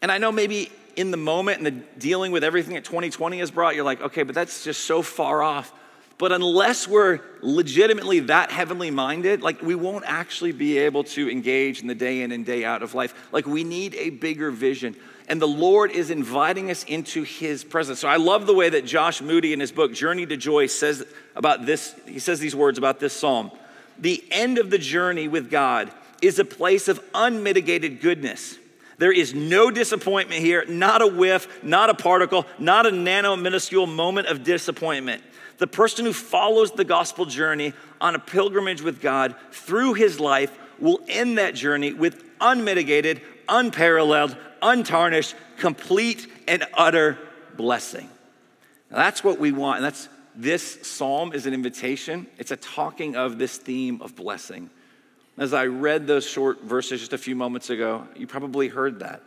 And 0.03 0.11
I 0.11 0.19
know 0.19 0.31
maybe 0.31 0.71
in 0.95 1.09
the 1.09 1.17
moment 1.17 1.57
and 1.57 1.65
the 1.65 1.71
dealing 1.99 2.31
with 2.31 2.43
everything 2.43 2.75
that 2.75 2.83
2020 2.83 3.39
has 3.39 3.49
brought, 3.49 3.75
you're 3.75 3.85
like, 3.85 4.01
okay, 4.01 4.21
but 4.21 4.35
that's 4.35 4.63
just 4.63 4.81
so 4.81 5.01
far 5.01 5.41
off. 5.41 5.73
But 6.17 6.31
unless 6.31 6.87
we're 6.87 7.19
legitimately 7.41 8.21
that 8.21 8.49
heavenly 8.49 8.89
minded, 8.89 9.43
like 9.43 9.61
we 9.61 9.75
won't 9.75 10.05
actually 10.07 10.51
be 10.51 10.79
able 10.79 11.03
to 11.03 11.29
engage 11.29 11.81
in 11.81 11.87
the 11.87 11.95
day 11.95 12.21
in 12.21 12.31
and 12.31 12.43
day 12.45 12.65
out 12.65 12.81
of 12.81 12.95
life. 12.95 13.13
Like 13.31 13.45
we 13.45 13.63
need 13.63 13.93
a 13.95 14.09
bigger 14.09 14.49
vision. 14.49 14.95
And 15.29 15.41
the 15.41 15.47
Lord 15.47 15.91
is 15.91 16.09
inviting 16.09 16.71
us 16.71 16.83
into 16.85 17.23
his 17.23 17.63
presence. 17.63 17.99
So 17.99 18.07
I 18.07 18.15
love 18.15 18.47
the 18.47 18.55
way 18.55 18.69
that 18.69 18.85
Josh 18.85 19.21
Moody 19.21 19.53
in 19.53 19.59
his 19.59 19.71
book, 19.71 19.93
Journey 19.93 20.25
to 20.25 20.37
Joy, 20.37 20.67
says 20.67 21.05
about 21.35 21.65
this. 21.65 21.93
He 22.07 22.19
says 22.19 22.39
these 22.39 22.55
words 22.55 22.77
about 22.77 22.99
this 22.99 23.13
psalm 23.13 23.51
The 23.99 24.23
end 24.31 24.57
of 24.57 24.71
the 24.71 24.77
journey 24.79 25.27
with 25.27 25.51
God 25.51 25.91
is 26.21 26.39
a 26.39 26.45
place 26.45 26.87
of 26.87 26.99
unmitigated 27.13 28.01
goodness. 28.01 28.57
There 28.97 29.11
is 29.11 29.35
no 29.35 29.69
disappointment 29.69 30.41
here, 30.41 30.65
not 30.65 31.03
a 31.03 31.07
whiff, 31.07 31.63
not 31.63 31.91
a 31.91 31.93
particle, 31.93 32.47
not 32.57 32.87
a 32.87 32.91
nano 32.91 33.35
minuscule 33.35 33.85
moment 33.85 34.27
of 34.27 34.43
disappointment. 34.43 35.21
The 35.57 35.67
person 35.67 36.05
who 36.05 36.13
follows 36.13 36.71
the 36.71 36.83
gospel 36.83 37.25
journey 37.25 37.73
on 37.99 38.15
a 38.15 38.19
pilgrimage 38.19 38.81
with 38.81 39.01
God 39.01 39.35
through 39.51 39.95
his 39.95 40.19
life 40.19 40.57
will 40.79 41.01
end 41.07 41.37
that 41.39 41.55
journey 41.55 41.93
with 41.93 42.23
unmitigated, 42.39 43.21
unparalleled, 43.49 44.37
untarnished, 44.61 45.35
complete, 45.57 46.27
and 46.47 46.63
utter 46.73 47.17
blessing. 47.55 48.09
Now, 48.91 48.97
that's 48.97 49.23
what 49.23 49.39
we 49.39 49.51
want. 49.51 49.77
And 49.77 49.85
that's 49.85 50.09
this 50.35 50.87
psalm 50.87 51.33
is 51.33 51.47
an 51.47 51.53
invitation. 51.53 52.27
It's 52.37 52.51
a 52.51 52.57
talking 52.57 53.15
of 53.15 53.39
this 53.39 53.57
theme 53.57 54.01
of 54.01 54.15
blessing. 54.15 54.69
As 55.37 55.53
I 55.53 55.65
read 55.65 56.07
those 56.07 56.27
short 56.27 56.61
verses 56.61 56.99
just 56.99 57.13
a 57.13 57.17
few 57.17 57.35
moments 57.35 57.69
ago, 57.69 58.07
you 58.15 58.27
probably 58.27 58.67
heard 58.67 58.99
that. 58.99 59.23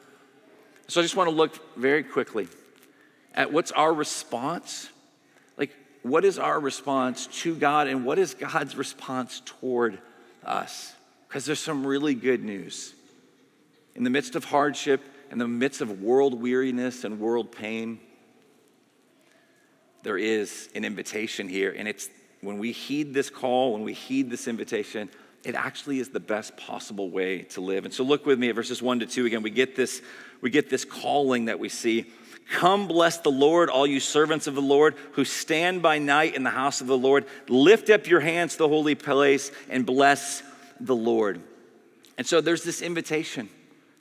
So 0.87 1.01
I 1.01 1.05
just 1.05 1.17
want 1.17 1.29
to 1.29 1.35
look 1.35 1.77
very 1.77 2.03
quickly 2.03 2.49
at 3.35 3.53
what's 3.53 3.73
our 3.73 3.93
response. 3.93 4.89
What 6.03 6.25
is 6.25 6.39
our 6.39 6.59
response 6.59 7.27
to 7.43 7.55
God 7.55 7.87
and 7.87 8.05
what 8.05 8.19
is 8.19 8.35
God's 8.35 8.77
response 8.77 9.43
toward 9.45 9.99
us? 10.45 10.95
Because 11.29 11.45
there's 11.45 11.61
some 11.61 11.87
really 11.87 12.15
good 12.15 12.43
news. 12.43 12.95
In 13.95 14.05
the 14.05 14.11
midst 14.11 14.35
of 14.35 14.45
hardship, 14.45 15.03
in 15.31 15.39
the 15.39 15.47
midst 15.47 15.81
of 15.81 16.01
world 16.01 16.41
weariness 16.41 17.05
and 17.05 17.21
world 17.21 17.53
pain, 17.53 18.01
there 20.03 20.17
is 20.19 20.69
an 20.75 20.85
invitation 20.85 21.49
here. 21.49 21.75
And 21.77 21.87
it's 21.87 22.09
when 22.41 22.59
we 22.59 22.73
heed 22.73 23.13
this 23.13 23.29
call, 23.29 23.75
when 23.75 23.83
we 23.83 23.93
heed 23.93 24.31
this 24.31 24.49
invitation, 24.49 25.11
it 25.45 25.55
actually 25.55 26.01
is 26.01 26.09
the 26.11 26.21
best 26.21 26.57
possible 26.57 27.11
way 27.11 27.43
to 27.43 27.61
live. 27.61 27.85
And 27.85 27.93
so 27.93 28.05
look 28.05 28.27
with 28.27 28.39
me 28.39 28.49
at 28.49 28.55
verses 28.55 28.83
1 28.83 29.01
to 29.01 29.07
2 29.07 29.27
again. 29.27 29.43
We 29.43 29.51
get 29.51 29.77
this, 29.77 30.03
we 30.41 30.51
get 30.51 30.71
this 30.71 30.85
calling 30.85 31.47
that 31.47 31.59
we 31.59 31.69
see. 31.69 32.07
Come 32.53 32.89
bless 32.89 33.19
the 33.19 33.31
Lord, 33.31 33.71
all 33.71 33.87
you 33.87 34.01
servants 34.01 34.47
of 34.47 34.55
the 34.55 34.63
Lord 34.63 34.97
who 35.13 35.25
stand 35.25 35.83
by 35.83 35.99
night 35.99 36.35
in 36.35 36.43
the 36.43 36.51
house 36.51 36.81
of 36.81 36.87
the 36.87 36.99
Lord. 36.99 37.27
Lift 37.49 37.91
up 37.91 38.07
your 38.07 38.21
hands 38.21 38.53
to 38.53 38.59
the 38.59 38.69
holy 38.69 38.95
place 38.95 39.53
and 39.69 39.87
bless 39.87 40.43
the 40.81 40.97
Lord. 40.97 41.41
And 42.19 42.27
so 42.27 42.41
there's 42.41 42.65
this 42.65 42.83
invitation. 42.83 43.49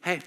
Hey, 0.01 0.21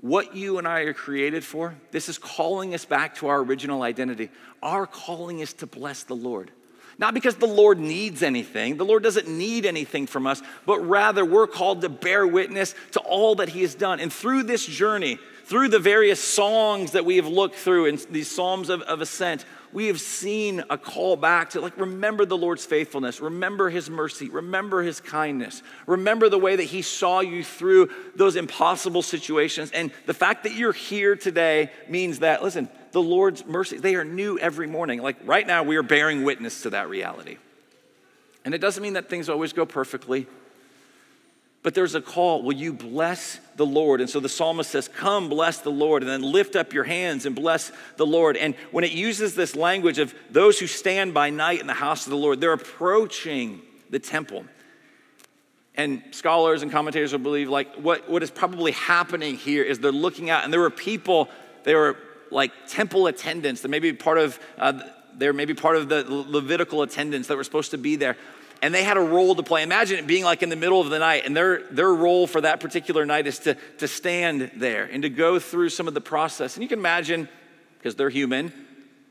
what 0.00 0.34
you 0.34 0.58
and 0.58 0.66
I 0.66 0.80
are 0.80 0.94
created 0.94 1.44
for, 1.44 1.74
this 1.92 2.08
is 2.08 2.18
calling 2.18 2.74
us 2.74 2.84
back 2.84 3.16
to 3.16 3.28
our 3.28 3.40
original 3.40 3.82
identity. 3.82 4.30
Our 4.62 4.86
calling 4.86 5.40
is 5.40 5.52
to 5.54 5.66
bless 5.66 6.04
the 6.04 6.16
Lord. 6.16 6.50
Not 6.98 7.14
because 7.14 7.36
the 7.36 7.46
Lord 7.46 7.78
needs 7.78 8.22
anything, 8.22 8.76
the 8.76 8.84
Lord 8.84 9.02
doesn't 9.02 9.26
need 9.26 9.64
anything 9.64 10.06
from 10.06 10.26
us, 10.26 10.42
but 10.66 10.80
rather 10.80 11.24
we're 11.24 11.46
called 11.46 11.80
to 11.80 11.88
bear 11.88 12.26
witness 12.26 12.74
to 12.92 13.00
all 13.00 13.36
that 13.36 13.48
He 13.48 13.62
has 13.62 13.74
done. 13.74 14.00
And 14.00 14.12
through 14.12 14.42
this 14.42 14.66
journey, 14.66 15.18
through 15.50 15.66
the 15.66 15.80
various 15.80 16.22
songs 16.22 16.92
that 16.92 17.04
we 17.04 17.16
have 17.16 17.26
looked 17.26 17.56
through 17.56 17.86
in 17.86 17.98
these 18.08 18.30
Psalms 18.30 18.68
of, 18.68 18.82
of 18.82 19.00
Ascent, 19.00 19.44
we 19.72 19.88
have 19.88 20.00
seen 20.00 20.62
a 20.70 20.78
call 20.78 21.16
back 21.16 21.50
to 21.50 21.60
like 21.60 21.76
remember 21.76 22.24
the 22.24 22.38
Lord's 22.38 22.64
faithfulness, 22.64 23.20
remember 23.20 23.68
his 23.68 23.90
mercy, 23.90 24.28
remember 24.28 24.80
his 24.80 25.00
kindness, 25.00 25.64
remember 25.88 26.28
the 26.28 26.38
way 26.38 26.54
that 26.54 26.62
he 26.62 26.82
saw 26.82 27.18
you 27.18 27.42
through 27.42 27.90
those 28.14 28.36
impossible 28.36 29.02
situations. 29.02 29.72
And 29.72 29.90
the 30.06 30.14
fact 30.14 30.44
that 30.44 30.52
you're 30.52 30.72
here 30.72 31.16
today 31.16 31.72
means 31.88 32.20
that, 32.20 32.44
listen, 32.44 32.68
the 32.92 33.02
Lord's 33.02 33.44
mercy, 33.44 33.76
they 33.76 33.96
are 33.96 34.04
new 34.04 34.38
every 34.38 34.68
morning. 34.68 35.02
Like 35.02 35.16
right 35.24 35.46
now, 35.46 35.64
we 35.64 35.74
are 35.74 35.82
bearing 35.82 36.22
witness 36.22 36.62
to 36.62 36.70
that 36.70 36.88
reality. 36.88 37.38
And 38.44 38.54
it 38.54 38.58
doesn't 38.58 38.84
mean 38.84 38.92
that 38.92 39.10
things 39.10 39.28
always 39.28 39.52
go 39.52 39.66
perfectly. 39.66 40.28
But 41.62 41.74
there's 41.74 41.94
a 41.94 42.00
call, 42.00 42.42
will 42.42 42.54
you 42.54 42.72
bless 42.72 43.38
the 43.56 43.66
Lord? 43.66 44.00
And 44.00 44.08
so 44.08 44.18
the 44.18 44.30
psalmist 44.30 44.70
says, 44.70 44.88
Come, 44.88 45.28
bless 45.28 45.58
the 45.58 45.70
Lord, 45.70 46.02
and 46.02 46.10
then 46.10 46.22
lift 46.22 46.56
up 46.56 46.72
your 46.72 46.84
hands 46.84 47.26
and 47.26 47.36
bless 47.36 47.70
the 47.96 48.06
Lord. 48.06 48.38
And 48.38 48.54
when 48.70 48.82
it 48.82 48.92
uses 48.92 49.34
this 49.34 49.54
language 49.54 49.98
of 49.98 50.14
those 50.30 50.58
who 50.58 50.66
stand 50.66 51.12
by 51.12 51.28
night 51.28 51.60
in 51.60 51.66
the 51.66 51.74
house 51.74 52.06
of 52.06 52.10
the 52.10 52.16
Lord, 52.16 52.40
they're 52.40 52.54
approaching 52.54 53.60
the 53.90 53.98
temple. 53.98 54.44
And 55.74 56.02
scholars 56.12 56.62
and 56.62 56.72
commentators 56.72 57.12
will 57.12 57.20
believe, 57.20 57.50
like, 57.50 57.74
what, 57.76 58.08
what 58.08 58.22
is 58.22 58.30
probably 58.30 58.72
happening 58.72 59.36
here 59.36 59.62
is 59.62 59.78
they're 59.80 59.92
looking 59.92 60.30
out, 60.30 60.44
and 60.44 60.52
there 60.52 60.60
were 60.60 60.70
people, 60.70 61.28
they 61.64 61.74
were 61.74 61.96
like 62.30 62.52
temple 62.68 63.06
attendants, 63.06 63.60
that 63.62 63.68
maybe 63.68 63.92
part 63.92 64.16
of, 64.16 64.38
uh, 64.56 64.80
they're 65.14 65.32
maybe 65.34 65.52
part 65.52 65.76
of 65.76 65.90
the 65.90 66.04
Levitical 66.08 66.82
attendants 66.82 67.28
that 67.28 67.36
were 67.36 67.44
supposed 67.44 67.72
to 67.72 67.78
be 67.78 67.96
there 67.96 68.16
and 68.62 68.74
they 68.74 68.84
had 68.84 68.96
a 68.96 69.00
role 69.00 69.34
to 69.34 69.42
play. 69.42 69.62
Imagine 69.62 69.98
it 69.98 70.06
being 70.06 70.24
like 70.24 70.42
in 70.42 70.48
the 70.48 70.56
middle 70.56 70.80
of 70.80 70.90
the 70.90 70.98
night, 70.98 71.24
and 71.24 71.36
their, 71.36 71.62
their 71.70 71.92
role 71.92 72.26
for 72.26 72.40
that 72.40 72.60
particular 72.60 73.06
night 73.06 73.26
is 73.26 73.38
to, 73.40 73.56
to 73.78 73.88
stand 73.88 74.50
there 74.56 74.84
and 74.84 75.02
to 75.02 75.08
go 75.08 75.38
through 75.38 75.70
some 75.70 75.88
of 75.88 75.94
the 75.94 76.00
process. 76.00 76.56
And 76.56 76.62
you 76.62 76.68
can 76.68 76.78
imagine, 76.78 77.28
because 77.78 77.94
they're 77.94 78.10
human, 78.10 78.52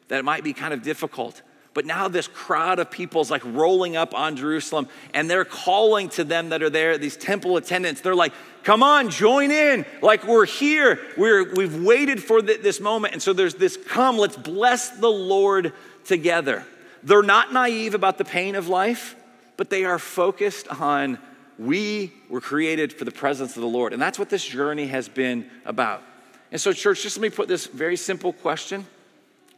that 0.07 0.19
it 0.19 0.25
might 0.25 0.43
be 0.43 0.53
kind 0.53 0.73
of 0.73 0.83
difficult. 0.83 1.41
But 1.73 1.85
now 1.85 2.07
this 2.07 2.27
crowd 2.27 2.79
of 2.79 2.89
people 2.91 3.21
is 3.21 3.31
like 3.31 3.43
rolling 3.45 3.95
up 3.95 4.13
on 4.13 4.35
Jerusalem, 4.35 4.87
and 5.13 5.29
they're 5.29 5.45
calling 5.45 6.09
to 6.09 6.23
them 6.23 6.49
that 6.49 6.61
are 6.61 6.69
there, 6.69 6.97
these 6.97 7.15
temple 7.15 7.57
attendants. 7.57 8.01
They're 8.01 8.15
like, 8.15 8.33
come 8.63 8.83
on, 8.83 9.09
join 9.09 9.51
in. 9.51 9.85
Like 10.01 10.25
we're 10.25 10.45
here. 10.45 10.99
We're, 11.15 11.53
we've 11.53 11.83
waited 11.83 12.23
for 12.23 12.41
this 12.41 12.79
moment. 12.79 13.13
And 13.13 13.21
so 13.21 13.33
there's 13.33 13.55
this 13.55 13.77
come, 13.77 14.17
let's 14.17 14.35
bless 14.35 14.89
the 14.89 15.09
Lord 15.09 15.73
together. 16.05 16.65
They're 17.03 17.23
not 17.23 17.53
naive 17.53 17.93
about 17.93 18.17
the 18.17 18.25
pain 18.25 18.55
of 18.55 18.67
life 18.67 19.15
but 19.59 19.69
they 19.69 19.83
are 19.83 19.99
focused 19.99 20.69
on 20.69 21.19
we 21.57 22.13
were 22.29 22.39
created 22.39 22.93
for 22.93 23.03
the 23.03 23.11
presence 23.11 23.57
of 23.57 23.61
the 23.61 23.67
Lord. 23.67 23.91
And 23.91 24.01
that's 24.01 24.17
what 24.17 24.29
this 24.29 24.45
journey 24.45 24.87
has 24.87 25.09
been 25.09 25.49
about. 25.65 26.01
And 26.49 26.61
so, 26.61 26.71
church, 26.71 27.03
just 27.03 27.17
let 27.17 27.23
me 27.23 27.29
put 27.29 27.49
this 27.49 27.67
very 27.67 27.97
simple 27.97 28.31
question 28.31 28.87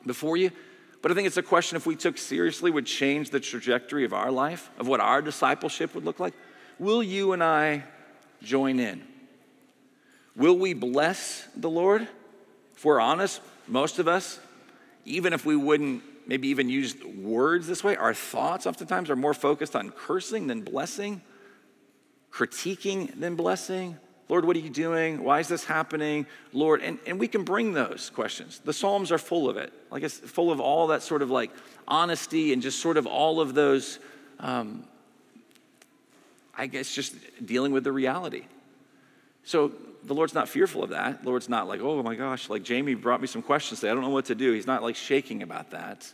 before 0.04 0.38
you. 0.38 0.50
But 1.04 1.12
I 1.12 1.14
think 1.14 1.28
it's 1.28 1.38
a 1.38 1.44
question 1.44 1.76
if 1.76 1.86
we 1.86 1.96
took 1.96 2.18
seriously 2.18 2.72
would 2.72 2.88
change 2.88 3.30
the 3.30 3.40
trajectory 3.40 4.04
of 4.04 4.12
our 4.12 4.32
life, 4.32 4.72
of 4.80 4.88
what 4.88 5.02
our 5.02 5.22
discipleship 5.22 5.94
would 5.94 6.04
look 6.04 6.20
like. 6.20 6.34
Will 6.80 7.04
you 7.04 7.34
and 7.34 7.44
I 7.44 7.84
join 8.42 8.80
in? 8.80 9.04
Will 10.36 10.58
we 10.58 10.74
bless 10.74 11.48
the 11.56 11.70
Lord? 11.70 12.08
If 12.76 12.84
we're 12.84 13.00
honest, 13.00 13.40
most 13.68 14.00
of 14.00 14.08
us, 14.08 14.40
even 15.06 15.32
if 15.32 15.46
we 15.46 15.56
wouldn't 15.56 16.02
maybe 16.28 16.48
even 16.50 16.70
use 16.70 16.96
words 17.04 17.68
this 17.68 17.84
way. 17.84 17.96
Our 17.96 18.14
thoughts 18.14 18.66
oftentimes 18.66 19.10
are 19.10 19.16
more 19.16 19.34
focused 19.34 19.76
on 19.76 19.92
cursing 19.92 20.48
than 20.48 20.62
blessing, 20.62 21.22
critiquing 22.32 23.20
than 23.20 23.36
blessing. 23.36 23.98
Lord, 24.30 24.46
what 24.46 24.56
are 24.56 24.60
you 24.60 24.70
doing? 24.70 25.24
Why 25.24 25.42
is 25.42 25.50
this 25.50 25.66
happening? 25.66 26.26
Lord, 26.54 26.82
and, 26.82 27.00
and 27.06 27.20
we 27.20 27.28
can 27.28 27.44
bring 27.44 27.74
those 27.74 28.10
questions. 28.10 28.62
The 28.64 28.72
Psalms 28.72 29.12
are 29.12 29.18
full 29.18 29.50
of 29.50 29.58
it. 29.58 29.74
Like 29.92 30.04
it's 30.04 30.18
full 30.18 30.52
of 30.52 30.62
all 30.62 30.88
that 30.88 31.04
sort 31.04 31.22
of 31.22 31.30
like 31.30 31.52
honesty 31.86 32.54
and 32.54 32.62
just 32.62 32.80
sort 32.80 32.96
of 32.96 33.06
all 33.06 33.42
of 33.42 33.54
those, 33.54 34.00
um, 34.40 34.86
I 36.58 36.68
guess, 36.68 36.96
just 36.96 37.14
dealing 37.46 37.74
with 37.74 37.84
the 37.84 37.92
reality. 37.92 38.46
So 39.44 39.72
the 40.04 40.14
Lord's 40.14 40.34
not 40.34 40.50
fearful 40.50 40.84
of 40.84 40.90
that. 40.92 41.24
The 41.24 41.30
Lord's 41.30 41.50
not 41.50 41.68
like, 41.68 41.82
oh 41.82 42.02
my 42.04 42.16
gosh, 42.16 42.50
like 42.50 42.64
Jamie 42.64 42.96
brought 42.96 43.22
me 43.22 43.28
some 43.28 43.42
questions 43.42 43.80
today. 43.80 43.92
I 43.92 43.94
don't 43.94 44.04
know 44.04 44.10
what 44.10 44.26
to 44.26 44.36
do. 44.36 44.52
He's 44.54 44.68
not 44.68 44.84
like 44.84 44.96
shaking 44.96 45.44
about 45.44 45.72
that. 45.72 46.12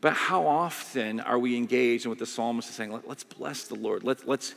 But 0.00 0.14
how 0.14 0.46
often 0.46 1.20
are 1.20 1.38
we 1.38 1.56
engaged 1.56 2.04
in 2.04 2.10
what 2.10 2.18
the 2.18 2.26
psalmist 2.26 2.68
is 2.68 2.74
saying? 2.74 3.00
Let's 3.06 3.24
bless 3.24 3.64
the 3.64 3.76
Lord. 3.76 4.02
Let's, 4.02 4.26
let's, 4.26 4.54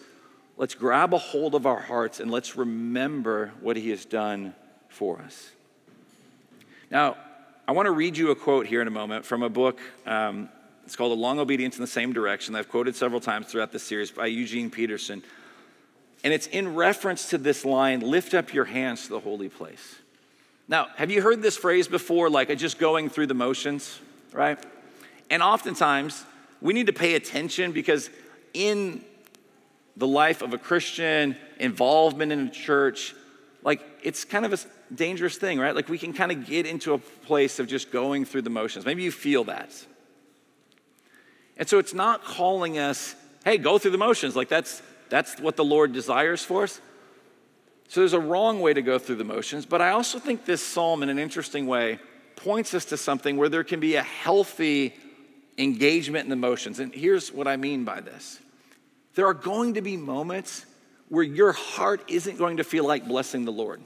let's 0.58 0.74
grab 0.74 1.14
a 1.14 1.20
hold 1.20 1.54
of 1.54 1.66
our 1.68 1.80
hearts 1.80 2.20
and 2.20 2.32
let's 2.32 2.56
remember 2.56 3.52
what 3.62 3.78
he 3.78 3.92
has 3.92 4.06
done 4.06 4.56
for 4.90 5.20
us. 5.20 5.52
Now, 6.90 7.18
I 7.68 7.74
want 7.74 7.86
to 7.86 7.92
read 7.92 8.18
you 8.18 8.32
a 8.32 8.36
quote 8.36 8.66
here 8.66 8.82
in 8.82 8.88
a 8.88 8.92
moment 8.92 9.26
from 9.26 9.44
a 9.44 9.50
book. 9.50 9.80
Um, 10.06 10.50
it's 10.84 10.96
called 10.96 11.12
A 11.12 11.20
Long 11.20 11.40
Obedience 11.40 11.78
in 11.78 11.82
the 11.82 11.88
Same 11.88 12.14
Direction. 12.14 12.56
I've 12.56 12.70
quoted 12.70 12.96
several 12.96 13.20
times 13.20 13.48
throughout 13.48 13.72
this 13.72 13.84
series 13.84 14.12
by 14.12 14.28
Eugene 14.28 14.70
Peterson. 14.70 15.24
And 16.26 16.34
it's 16.34 16.48
in 16.48 16.74
reference 16.74 17.30
to 17.30 17.38
this 17.38 17.64
line 17.64 18.00
lift 18.00 18.34
up 18.34 18.52
your 18.52 18.66
hands 18.66 19.04
to 19.04 19.10
the 19.10 19.20
holy 19.20 19.48
place. 19.48 19.98
Now, 20.68 20.88
have 20.96 21.12
you 21.12 21.22
heard 21.22 21.44
this 21.44 21.56
phrase 21.56 21.88
before, 21.88 22.32
like 22.32 22.50
uh, 22.50 22.56
just 22.56 22.80
going 22.80 23.10
through 23.10 23.28
the 23.28 23.36
motions, 23.36 24.00
right? 24.34 24.58
And 25.30 25.44
oftentimes, 25.44 26.26
we 26.62 26.74
need 26.74 26.88
to 26.88 26.94
pay 26.94 27.14
attention 27.14 27.74
because 27.74 28.10
in 28.56 29.06
the 29.96 30.08
life 30.08 30.42
of 30.42 30.52
a 30.56 30.58
Christian, 30.58 31.36
involvement 31.60 32.32
in 32.32 32.48
a 32.48 32.50
church, 32.50 33.14
like 33.62 33.82
it's 34.02 34.26
kind 34.26 34.48
of 34.48 34.54
a 34.54 34.58
dangerous 34.96 35.38
thing, 35.38 35.60
right? 35.60 35.76
Like 35.76 35.90
we 35.90 36.00
can 36.00 36.12
kind 36.12 36.32
of 36.32 36.48
get 36.48 36.66
into 36.66 36.94
a 36.94 36.98
place 36.98 37.60
of 37.60 37.68
just 37.68 37.92
going 37.92 38.26
through 38.26 38.42
the 38.42 38.50
motions. 38.50 38.84
Maybe 38.84 39.04
you 39.04 39.12
feel 39.12 39.44
that. 39.44 39.70
And 41.56 41.70
so 41.70 41.78
it's 41.78 41.94
not 41.94 42.24
calling 42.24 42.80
us, 42.80 43.14
hey, 43.44 43.60
go 43.60 43.78
through 43.78 43.92
the 43.92 44.00
motions. 44.00 44.36
Like 44.36 44.50
that's 44.50 44.82
that's 45.16 45.40
what 45.40 45.56
the 45.56 45.64
Lord 45.64 45.94
desires 45.94 46.44
for 46.44 46.64
us. 46.64 46.82
So 47.88 48.02
there's 48.02 48.12
a 48.12 48.20
wrong 48.20 48.60
way 48.60 48.74
to 48.74 48.82
go 48.82 49.00
through 49.00 49.16
the 49.16 49.24
motions, 49.24 49.66
but 49.66 49.82
I 49.82 49.92
also 49.92 50.20
think 50.20 50.44
this 50.44 50.62
psalm, 50.62 51.04
in 51.04 51.08
an 51.08 51.18
interesting 51.18 51.68
way, 51.68 52.00
points 52.36 52.74
us 52.74 52.84
to 52.86 52.98
something 52.98 53.38
where 53.38 53.48
there 53.48 53.64
can 53.64 53.80
be 53.80 53.96
a 53.96 54.04
healthy 54.04 54.94
engagement 55.58 56.26
in 56.26 56.30
the 56.30 56.36
motions. 56.36 56.80
And 56.80 56.94
here's 56.94 57.32
what 57.32 57.48
I 57.48 57.56
mean 57.56 57.86
by 57.86 58.02
this 58.02 58.42
there 59.14 59.26
are 59.26 59.34
going 59.34 59.76
to 59.76 59.82
be 59.82 59.96
moments 59.96 60.66
where 61.08 61.24
your 61.24 61.54
heart 61.54 62.04
isn't 62.10 62.38
going 62.38 62.58
to 62.58 62.66
feel 62.66 62.86
like 62.86 63.08
blessing 63.08 63.46
the 63.46 63.54
Lord. 63.54 63.82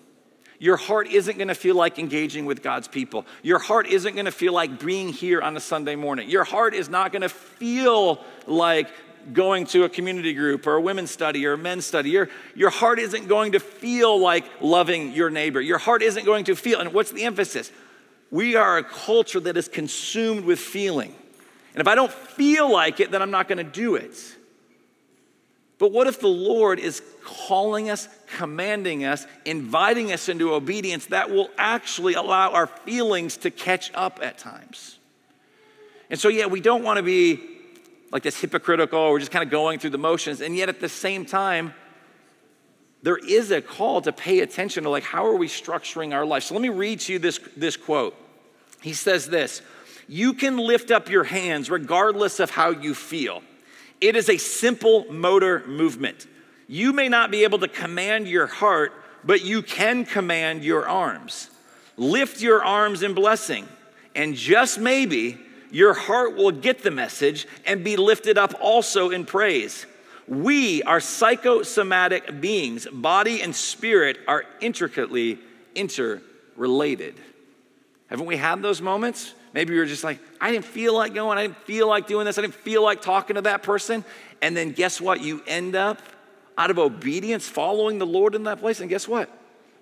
Your 0.57 0.77
heart 0.77 1.09
isn't 1.09 1.38
going 1.38 1.50
to 1.50 1.55
feel 1.55 1.75
like 1.75 2.00
engaging 2.00 2.45
with 2.45 2.63
God's 2.63 2.88
people. 2.88 3.27
Your 3.43 3.59
heart 3.59 3.86
isn't 3.86 4.15
going 4.15 4.25
to 4.25 4.31
feel 4.31 4.53
like 4.53 4.79
being 4.79 5.09
here 5.09 5.41
on 5.41 5.55
a 5.55 5.59
Sunday 5.59 5.95
morning. 5.95 6.27
Your 6.27 6.43
heart 6.43 6.74
is 6.74 6.89
not 6.89 7.12
going 7.12 7.21
to 7.21 7.29
feel 7.29 8.25
like 8.48 8.89
going 9.33 9.65
to 9.67 9.83
a 9.83 9.89
community 9.89 10.33
group 10.33 10.67
or 10.67 10.75
a 10.75 10.81
women's 10.81 11.12
study 11.12 11.45
or 11.45 11.53
a 11.53 11.57
men's 11.57 11.86
study. 11.86 12.09
Your, 12.09 12.29
your 12.55 12.69
heart 12.69 13.00
isn't 13.00 13.27
going 13.27 13.53
to 13.53 13.59
feel 13.59 14.19
like 14.19 14.45
loving 14.62 15.13
your 15.13 15.29
neighbor. 15.29 15.62
Your 15.62 15.77
heart 15.77 16.01
isn't 16.01 16.25
going 16.25 16.45
to 16.45 16.55
feel, 16.55 16.79
and 16.79 16.93
what's 16.93 17.12
the 17.12 17.24
emphasis? 17.24 17.71
We 18.31 18.55
are 18.55 18.77
a 18.77 18.83
culture 18.83 19.39
that 19.39 19.57
is 19.57 19.67
consumed 19.67 20.45
with 20.45 20.59
feeling. 20.59 21.15
And 21.74 21.81
if 21.81 21.88
I 21.88 21.95
don't 21.95 22.12
feel 22.12 22.71
like 22.71 23.00
it, 23.00 23.12
then 23.12 23.21
I'm 23.21 23.31
not 23.31 23.48
going 23.48 23.57
to 23.57 23.63
do 23.63 23.95
it. 23.95 24.15
But 25.77 25.91
what 25.93 26.07
if 26.07 26.19
the 26.19 26.27
Lord 26.27 26.77
is 26.77 27.01
calling 27.24 27.89
us, 27.89 28.09
commanding 28.38 29.05
us, 29.05 29.25
inviting 29.45 30.12
us 30.12 30.27
into 30.27 30.53
obedience 30.53 31.05
that 31.07 31.29
will 31.29 31.50
actually 31.57 32.15
allow 32.15 32.51
our 32.51 32.67
feelings 32.67 33.38
to 33.38 33.50
catch 33.50 33.91
up 33.93 34.19
at 34.21 34.38
times? 34.38 35.00
And 36.09 36.19
so, 36.19 36.27
yeah, 36.27 36.48
we 36.48 36.59
don't 36.59 36.83
want 36.83 36.98
to 36.98 37.03
be 37.03 37.58
like 38.11 38.23
this 38.23 38.39
hypocritical, 38.39 39.11
we're 39.11 39.19
just 39.19 39.31
kind 39.31 39.43
of 39.43 39.51
going 39.51 39.79
through 39.79 39.91
the 39.91 39.97
motions. 39.97 40.41
And 40.41 40.55
yet 40.55 40.69
at 40.69 40.79
the 40.79 40.89
same 40.89 41.25
time, 41.25 41.73
there 43.01 43.17
is 43.17 43.51
a 43.51 43.61
call 43.61 44.01
to 44.01 44.11
pay 44.11 44.39
attention 44.39 44.83
to 44.83 44.89
like 44.89 45.03
how 45.03 45.25
are 45.25 45.35
we 45.35 45.47
structuring 45.47 46.13
our 46.13 46.25
life. 46.25 46.43
So 46.43 46.55
let 46.55 46.61
me 46.61 46.69
read 46.69 46.99
to 47.01 47.13
you 47.13 47.19
this, 47.19 47.39
this 47.55 47.77
quote. 47.77 48.15
He 48.81 48.93
says 48.93 49.27
this 49.27 49.61
You 50.07 50.33
can 50.33 50.57
lift 50.57 50.91
up 50.91 51.09
your 51.09 51.23
hands 51.23 51.69
regardless 51.69 52.39
of 52.39 52.49
how 52.51 52.71
you 52.71 52.93
feel. 52.93 53.41
It 54.01 54.15
is 54.15 54.29
a 54.29 54.37
simple 54.37 55.11
motor 55.11 55.63
movement. 55.67 56.27
You 56.67 56.93
may 56.93 57.09
not 57.09 57.31
be 57.31 57.43
able 57.43 57.59
to 57.59 57.67
command 57.67 58.27
your 58.27 58.47
heart, 58.47 58.93
but 59.23 59.43
you 59.43 59.61
can 59.61 60.05
command 60.05 60.63
your 60.63 60.87
arms. 60.87 61.49
Lift 61.97 62.41
your 62.41 62.63
arms 62.63 63.03
in 63.03 63.13
blessing, 63.13 63.67
and 64.15 64.35
just 64.35 64.79
maybe 64.79 65.37
your 65.71 65.93
heart 65.93 66.35
will 66.35 66.51
get 66.51 66.83
the 66.83 66.91
message 66.91 67.47
and 67.65 67.83
be 67.83 67.97
lifted 67.97 68.38
up 68.38 68.53
also 68.59 69.09
in 69.09 69.25
praise. 69.25 69.85
We 70.27 70.83
are 70.83 70.99
psychosomatic 70.99 72.39
beings, 72.39 72.88
body 72.91 73.41
and 73.41 73.55
spirit 73.55 74.17
are 74.27 74.45
intricately 74.61 75.39
interrelated. 75.75 77.15
Haven't 78.07 78.25
we 78.25 78.38
had 78.38 78.61
those 78.61 78.81
moments? 78.81 79.33
Maybe 79.53 79.73
you're 79.73 79.85
just 79.85 80.03
like, 80.03 80.19
I 80.39 80.51
didn't 80.51 80.65
feel 80.65 80.93
like 80.93 81.13
going, 81.13 81.38
I 81.38 81.43
didn't 81.43 81.57
feel 81.59 81.88
like 81.88 82.07
doing 82.07 82.25
this, 82.25 82.38
I 82.38 82.41
didn't 82.41 82.53
feel 82.53 82.83
like 82.83 83.01
talking 83.01 83.35
to 83.35 83.41
that 83.43 83.63
person. 83.63 84.03
And 84.41 84.55
then 84.55 84.71
guess 84.71 85.01
what? 85.01 85.21
You 85.21 85.41
end 85.47 85.75
up 85.75 86.01
out 86.57 86.69
of 86.69 86.77
obedience 86.77 87.47
following 87.47 87.97
the 87.97 88.05
Lord 88.05 88.35
in 88.35 88.43
that 88.43 88.59
place. 88.59 88.79
And 88.79 88.89
guess 88.89 89.07
what? 89.07 89.29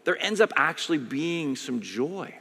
There 0.06 0.18
ends 0.24 0.40
up 0.40 0.54
actually 0.56 1.00
being 1.00 1.56
some 1.56 1.82
joy. 1.82 2.34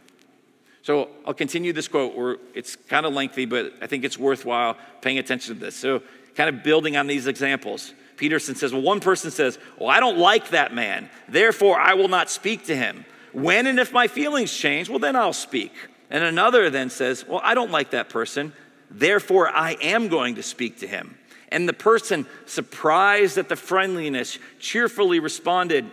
So 0.86 1.08
I'll 1.26 1.34
continue 1.34 1.72
this 1.72 1.88
quote 1.88 2.40
it's 2.54 2.76
kind 2.76 3.06
of 3.06 3.12
lengthy, 3.12 3.44
but 3.44 3.72
I 3.82 3.88
think 3.88 4.04
it's 4.04 4.16
worthwhile 4.16 4.76
paying 5.00 5.18
attention 5.18 5.54
to 5.54 5.60
this. 5.60 5.74
So, 5.74 6.00
kind 6.36 6.48
of 6.48 6.62
building 6.62 6.96
on 6.96 7.08
these 7.08 7.26
examples. 7.26 7.92
Peterson 8.16 8.54
says, 8.54 8.72
Well, 8.72 8.82
one 8.82 9.00
person 9.00 9.32
says, 9.32 9.58
Well, 9.80 9.88
I 9.88 9.98
don't 9.98 10.16
like 10.16 10.50
that 10.50 10.72
man, 10.72 11.10
therefore 11.28 11.76
I 11.76 11.94
will 11.94 12.06
not 12.06 12.30
speak 12.30 12.66
to 12.66 12.76
him. 12.76 13.04
When 13.32 13.66
and 13.66 13.80
if 13.80 13.92
my 13.92 14.06
feelings 14.06 14.56
change, 14.56 14.88
well, 14.88 15.00
then 15.00 15.16
I'll 15.16 15.32
speak. 15.32 15.72
And 16.08 16.22
another 16.22 16.70
then 16.70 16.88
says, 16.88 17.26
Well, 17.26 17.40
I 17.42 17.54
don't 17.54 17.72
like 17.72 17.90
that 17.90 18.08
person, 18.08 18.52
therefore 18.88 19.48
I 19.48 19.72
am 19.82 20.06
going 20.06 20.36
to 20.36 20.42
speak 20.44 20.78
to 20.78 20.86
him. 20.86 21.18
And 21.48 21.68
the 21.68 21.72
person, 21.72 22.26
surprised 22.44 23.38
at 23.38 23.48
the 23.48 23.56
friendliness, 23.56 24.38
cheerfully 24.60 25.18
responded, 25.18 25.84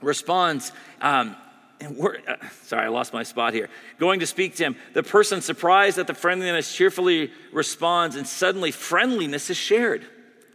responds, 0.00 0.70
um, 1.00 1.34
and 1.80 1.96
we're, 1.96 2.18
uh, 2.28 2.36
sorry, 2.64 2.84
I 2.84 2.88
lost 2.88 3.12
my 3.12 3.22
spot 3.22 3.54
here. 3.54 3.68
Going 3.98 4.20
to 4.20 4.26
speak 4.26 4.56
to 4.56 4.64
him, 4.64 4.76
the 4.92 5.02
person 5.02 5.40
surprised 5.40 5.98
at 5.98 6.06
the 6.06 6.14
friendliness 6.14 6.74
cheerfully 6.74 7.32
responds, 7.52 8.16
and 8.16 8.26
suddenly 8.26 8.70
friendliness 8.70 9.50
is 9.50 9.56
shared. 9.56 10.04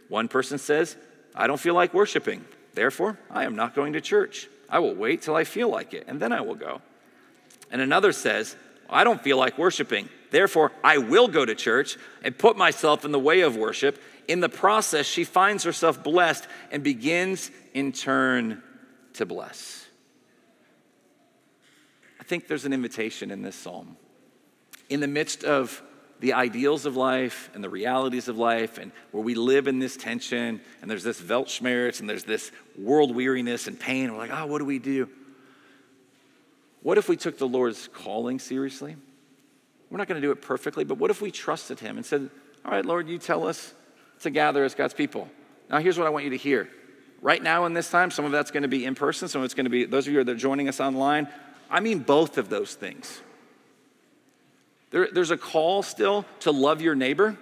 One 0.08 0.28
person 0.28 0.58
says, 0.58 0.96
I 1.34 1.46
don't 1.46 1.60
feel 1.60 1.74
like 1.74 1.92
worshiping, 1.92 2.44
therefore, 2.74 3.18
I 3.30 3.44
am 3.44 3.56
not 3.56 3.74
going 3.74 3.94
to 3.94 4.00
church. 4.00 4.48
I 4.68 4.78
will 4.78 4.94
wait 4.94 5.22
till 5.22 5.36
I 5.36 5.44
feel 5.44 5.68
like 5.68 5.94
it, 5.94 6.04
and 6.06 6.20
then 6.20 6.32
I 6.32 6.40
will 6.40 6.54
go. 6.54 6.80
And 7.70 7.80
another 7.80 8.12
says, 8.12 8.56
I 8.88 9.04
don't 9.04 9.20
feel 9.20 9.36
like 9.36 9.58
worshiping. 9.58 10.08
Therefore, 10.30 10.72
I 10.82 10.98
will 10.98 11.28
go 11.28 11.44
to 11.44 11.54
church 11.54 11.96
and 12.22 12.36
put 12.36 12.56
myself 12.56 13.04
in 13.04 13.12
the 13.12 13.18
way 13.18 13.40
of 13.40 13.56
worship. 13.56 14.00
In 14.28 14.40
the 14.40 14.48
process, 14.48 15.06
she 15.06 15.24
finds 15.24 15.64
herself 15.64 16.02
blessed 16.02 16.46
and 16.70 16.82
begins 16.82 17.50
in 17.74 17.92
turn 17.92 18.62
to 19.14 19.26
bless. 19.26 19.85
Think 22.26 22.48
there's 22.48 22.64
an 22.64 22.72
invitation 22.72 23.30
in 23.30 23.42
this 23.42 23.56
psalm. 23.56 23.96
In 24.88 25.00
the 25.00 25.08
midst 25.08 25.44
of 25.44 25.82
the 26.20 26.32
ideals 26.32 26.86
of 26.86 26.96
life 26.96 27.50
and 27.54 27.62
the 27.62 27.68
realities 27.68 28.28
of 28.28 28.38
life, 28.38 28.78
and 28.78 28.90
where 29.10 29.22
we 29.22 29.34
live 29.34 29.68
in 29.68 29.78
this 29.78 29.96
tension, 29.96 30.60
and 30.80 30.90
there's 30.90 31.04
this 31.04 31.20
Weltschmerz, 31.20 32.00
and 32.00 32.08
there's 32.08 32.24
this 32.24 32.50
world 32.78 33.14
weariness 33.14 33.66
and 33.66 33.78
pain, 33.78 34.12
we're 34.12 34.18
like, 34.18 34.30
oh, 34.32 34.46
what 34.46 34.58
do 34.58 34.64
we 34.64 34.78
do? 34.78 35.08
What 36.82 36.98
if 36.98 37.08
we 37.08 37.16
took 37.16 37.36
the 37.36 37.48
Lord's 37.48 37.88
calling 37.88 38.38
seriously? 38.38 38.96
We're 39.90 39.98
not 39.98 40.08
going 40.08 40.20
to 40.20 40.26
do 40.26 40.32
it 40.32 40.42
perfectly, 40.42 40.84
but 40.84 40.98
what 40.98 41.10
if 41.10 41.20
we 41.20 41.30
trusted 41.30 41.80
Him 41.80 41.96
and 41.96 42.04
said, 42.04 42.30
All 42.64 42.70
right, 42.70 42.84
Lord, 42.84 43.08
you 43.08 43.18
tell 43.18 43.46
us 43.46 43.74
to 44.20 44.30
gather 44.30 44.64
as 44.64 44.74
God's 44.74 44.94
people. 44.94 45.28
Now, 45.70 45.78
here's 45.78 45.98
what 45.98 46.06
I 46.06 46.10
want 46.10 46.24
you 46.24 46.30
to 46.30 46.36
hear. 46.36 46.68
Right 47.22 47.42
now, 47.42 47.64
in 47.66 47.72
this 47.72 47.90
time, 47.90 48.10
some 48.10 48.24
of 48.24 48.32
that's 48.32 48.50
going 48.50 48.62
to 48.62 48.68
be 48.68 48.84
in 48.84 48.94
person, 48.94 49.28
some 49.28 49.40
of 49.40 49.44
it's 49.44 49.54
going 49.54 49.64
to 49.64 49.70
be, 49.70 49.84
those 49.84 50.06
of 50.06 50.12
you 50.12 50.22
that 50.22 50.30
are 50.30 50.36
joining 50.36 50.68
us 50.68 50.80
online, 50.80 51.28
I 51.70 51.80
mean 51.80 52.00
both 52.00 52.38
of 52.38 52.48
those 52.48 52.74
things. 52.74 53.20
There, 54.90 55.08
there's 55.12 55.30
a 55.30 55.36
call 55.36 55.82
still 55.82 56.24
to 56.40 56.50
love 56.50 56.80
your 56.80 56.94
neighbor, 56.94 57.36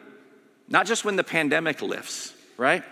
not 0.69 0.87
just 0.87 1.05
when 1.05 1.17
the 1.17 1.25
pandemic 1.25 1.83
lifts, 1.83 2.33
right? 2.57 2.83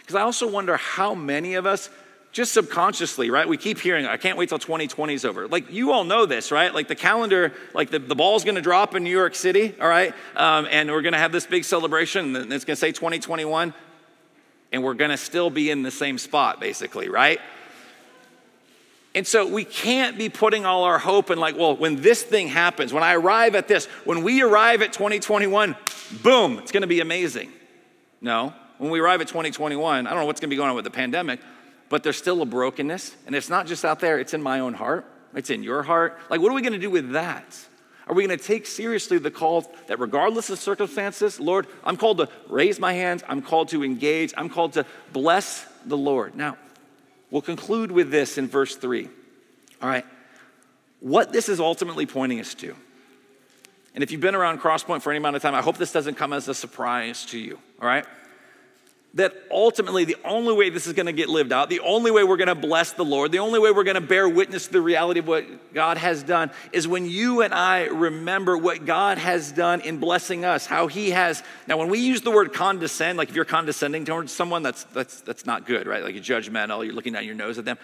Because 0.00 0.14
I 0.14 0.22
also 0.22 0.48
wonder 0.48 0.76
how 0.76 1.14
many 1.14 1.54
of 1.54 1.66
us 1.66 1.90
just 2.34 2.52
subconsciously, 2.52 3.30
right? 3.30 3.48
We 3.48 3.56
keep 3.56 3.78
hearing, 3.78 4.06
I 4.06 4.16
can't 4.16 4.36
wait 4.36 4.48
till 4.48 4.58
2020 4.58 5.14
is 5.14 5.24
over. 5.24 5.46
Like, 5.46 5.70
you 5.70 5.92
all 5.92 6.02
know 6.02 6.26
this, 6.26 6.50
right? 6.50 6.74
Like, 6.74 6.88
the 6.88 6.96
calendar, 6.96 7.52
like, 7.74 7.90
the, 7.90 8.00
the 8.00 8.16
ball's 8.16 8.44
gonna 8.44 8.60
drop 8.60 8.96
in 8.96 9.04
New 9.04 9.10
York 9.10 9.36
City, 9.36 9.72
all 9.80 9.88
right? 9.88 10.12
Um, 10.34 10.66
and 10.68 10.90
we're 10.90 11.02
gonna 11.02 11.18
have 11.18 11.30
this 11.30 11.46
big 11.46 11.64
celebration, 11.64 12.34
and 12.34 12.52
it's 12.52 12.64
gonna 12.64 12.76
say 12.76 12.90
2021, 12.90 13.72
and 14.72 14.82
we're 14.82 14.94
gonna 14.94 15.16
still 15.16 15.48
be 15.48 15.70
in 15.70 15.82
the 15.82 15.92
same 15.92 16.18
spot, 16.18 16.58
basically, 16.58 17.08
right? 17.08 17.40
And 19.14 19.26
so 19.26 19.46
we 19.46 19.64
can't 19.64 20.18
be 20.18 20.28
putting 20.28 20.66
all 20.66 20.84
our 20.84 20.98
hope 20.98 21.30
in, 21.30 21.38
like, 21.38 21.56
well, 21.56 21.76
when 21.76 22.02
this 22.02 22.22
thing 22.22 22.48
happens, 22.48 22.92
when 22.92 23.04
I 23.04 23.14
arrive 23.14 23.54
at 23.54 23.68
this, 23.68 23.86
when 24.04 24.24
we 24.24 24.42
arrive 24.42 24.82
at 24.82 24.92
2021, 24.92 25.76
boom, 26.22 26.58
it's 26.58 26.72
gonna 26.72 26.88
be 26.88 27.00
amazing. 27.00 27.52
No, 28.20 28.52
when 28.78 28.90
we 28.90 28.98
arrive 28.98 29.20
at 29.20 29.28
2021, 29.28 30.06
I 30.06 30.10
don't 30.10 30.18
know 30.18 30.26
what's 30.26 30.40
gonna 30.40 30.50
be 30.50 30.56
going 30.56 30.70
on 30.70 30.76
with 30.76 30.84
the 30.84 30.90
pandemic, 30.90 31.40
but 31.88 32.02
there's 32.02 32.16
still 32.16 32.42
a 32.42 32.46
brokenness. 32.46 33.14
And 33.26 33.36
it's 33.36 33.48
not 33.48 33.66
just 33.66 33.84
out 33.84 34.00
there, 34.00 34.18
it's 34.18 34.34
in 34.34 34.42
my 34.42 34.60
own 34.60 34.74
heart, 34.74 35.06
it's 35.34 35.50
in 35.50 35.62
your 35.62 35.84
heart. 35.84 36.18
Like, 36.28 36.40
what 36.40 36.50
are 36.50 36.54
we 36.54 36.62
to 36.62 36.78
do 36.78 36.90
with 36.90 37.12
that? 37.12 37.56
Are 38.06 38.14
we 38.14 38.26
going 38.26 38.38
to 38.38 38.44
take 38.44 38.66
seriously 38.66 39.18
the 39.18 39.30
call 39.30 39.72
that, 39.86 39.98
regardless 39.98 40.50
of 40.50 40.58
circumstances, 40.58 41.40
Lord, 41.40 41.66
I'm 41.84 41.96
called 41.96 42.18
to 42.18 42.28
raise 42.48 42.78
my 42.78 42.92
hands, 42.92 43.22
I'm 43.26 43.40
called 43.40 43.68
to 43.68 43.82
engage, 43.82 44.34
I'm 44.36 44.50
called 44.50 44.74
to 44.74 44.84
bless 45.12 45.66
the 45.86 45.96
Lord? 45.96 46.34
Now, 46.34 46.58
we'll 47.34 47.42
conclude 47.42 47.90
with 47.90 48.12
this 48.12 48.38
in 48.38 48.46
verse 48.46 48.76
3. 48.76 49.08
All 49.82 49.88
right. 49.88 50.06
What 51.00 51.32
this 51.32 51.48
is 51.48 51.58
ultimately 51.58 52.06
pointing 52.06 52.38
us 52.38 52.54
to, 52.54 52.76
and 53.92 54.04
if 54.04 54.12
you've 54.12 54.20
been 54.20 54.36
around 54.36 54.60
Crosspoint 54.60 55.02
for 55.02 55.10
any 55.10 55.18
amount 55.18 55.34
of 55.34 55.42
time, 55.42 55.54
I 55.54 55.60
hope 55.60 55.76
this 55.76 55.90
doesn't 55.90 56.14
come 56.14 56.32
as 56.32 56.46
a 56.46 56.54
surprise 56.54 57.24
to 57.26 57.38
you. 57.38 57.58
All 57.82 57.88
right 57.88 58.06
that 59.14 59.32
ultimately 59.48 60.04
the 60.04 60.16
only 60.24 60.52
way 60.52 60.70
this 60.70 60.88
is 60.88 60.92
going 60.92 61.06
to 61.06 61.12
get 61.12 61.28
lived 61.28 61.52
out, 61.52 61.70
the 61.70 61.80
only 61.80 62.10
way 62.10 62.24
we're 62.24 62.36
going 62.36 62.48
to 62.48 62.54
bless 62.54 62.92
the 62.92 63.04
Lord, 63.04 63.30
the 63.30 63.38
only 63.38 63.60
way 63.60 63.70
we're 63.70 63.84
going 63.84 63.94
to 63.94 64.00
bear 64.00 64.28
witness 64.28 64.66
to 64.66 64.72
the 64.72 64.80
reality 64.80 65.20
of 65.20 65.28
what 65.28 65.72
God 65.72 65.98
has 65.98 66.24
done 66.24 66.50
is 66.72 66.88
when 66.88 67.06
you 67.06 67.42
and 67.42 67.54
I 67.54 67.84
remember 67.84 68.58
what 68.58 68.84
God 68.84 69.18
has 69.18 69.52
done 69.52 69.80
in 69.82 69.98
blessing 69.98 70.44
us, 70.44 70.66
how 70.66 70.88
He 70.88 71.10
has. 71.10 71.44
Now, 71.68 71.76
when 71.76 71.90
we 71.90 72.00
use 72.00 72.22
the 72.22 72.32
word 72.32 72.52
condescend, 72.52 73.16
like 73.16 73.28
if 73.28 73.36
you're 73.36 73.44
condescending 73.44 74.04
towards 74.04 74.32
someone, 74.32 74.64
that's, 74.64 74.82
that's, 74.84 75.20
that's 75.20 75.46
not 75.46 75.64
good, 75.64 75.86
right? 75.86 76.02
Like 76.02 76.14
you're 76.14 76.40
judgmental, 76.40 76.84
you're 76.84 76.94
looking 76.94 77.12
down 77.12 77.24
your 77.24 77.36
nose 77.36 77.56
at 77.56 77.64
them. 77.64 77.78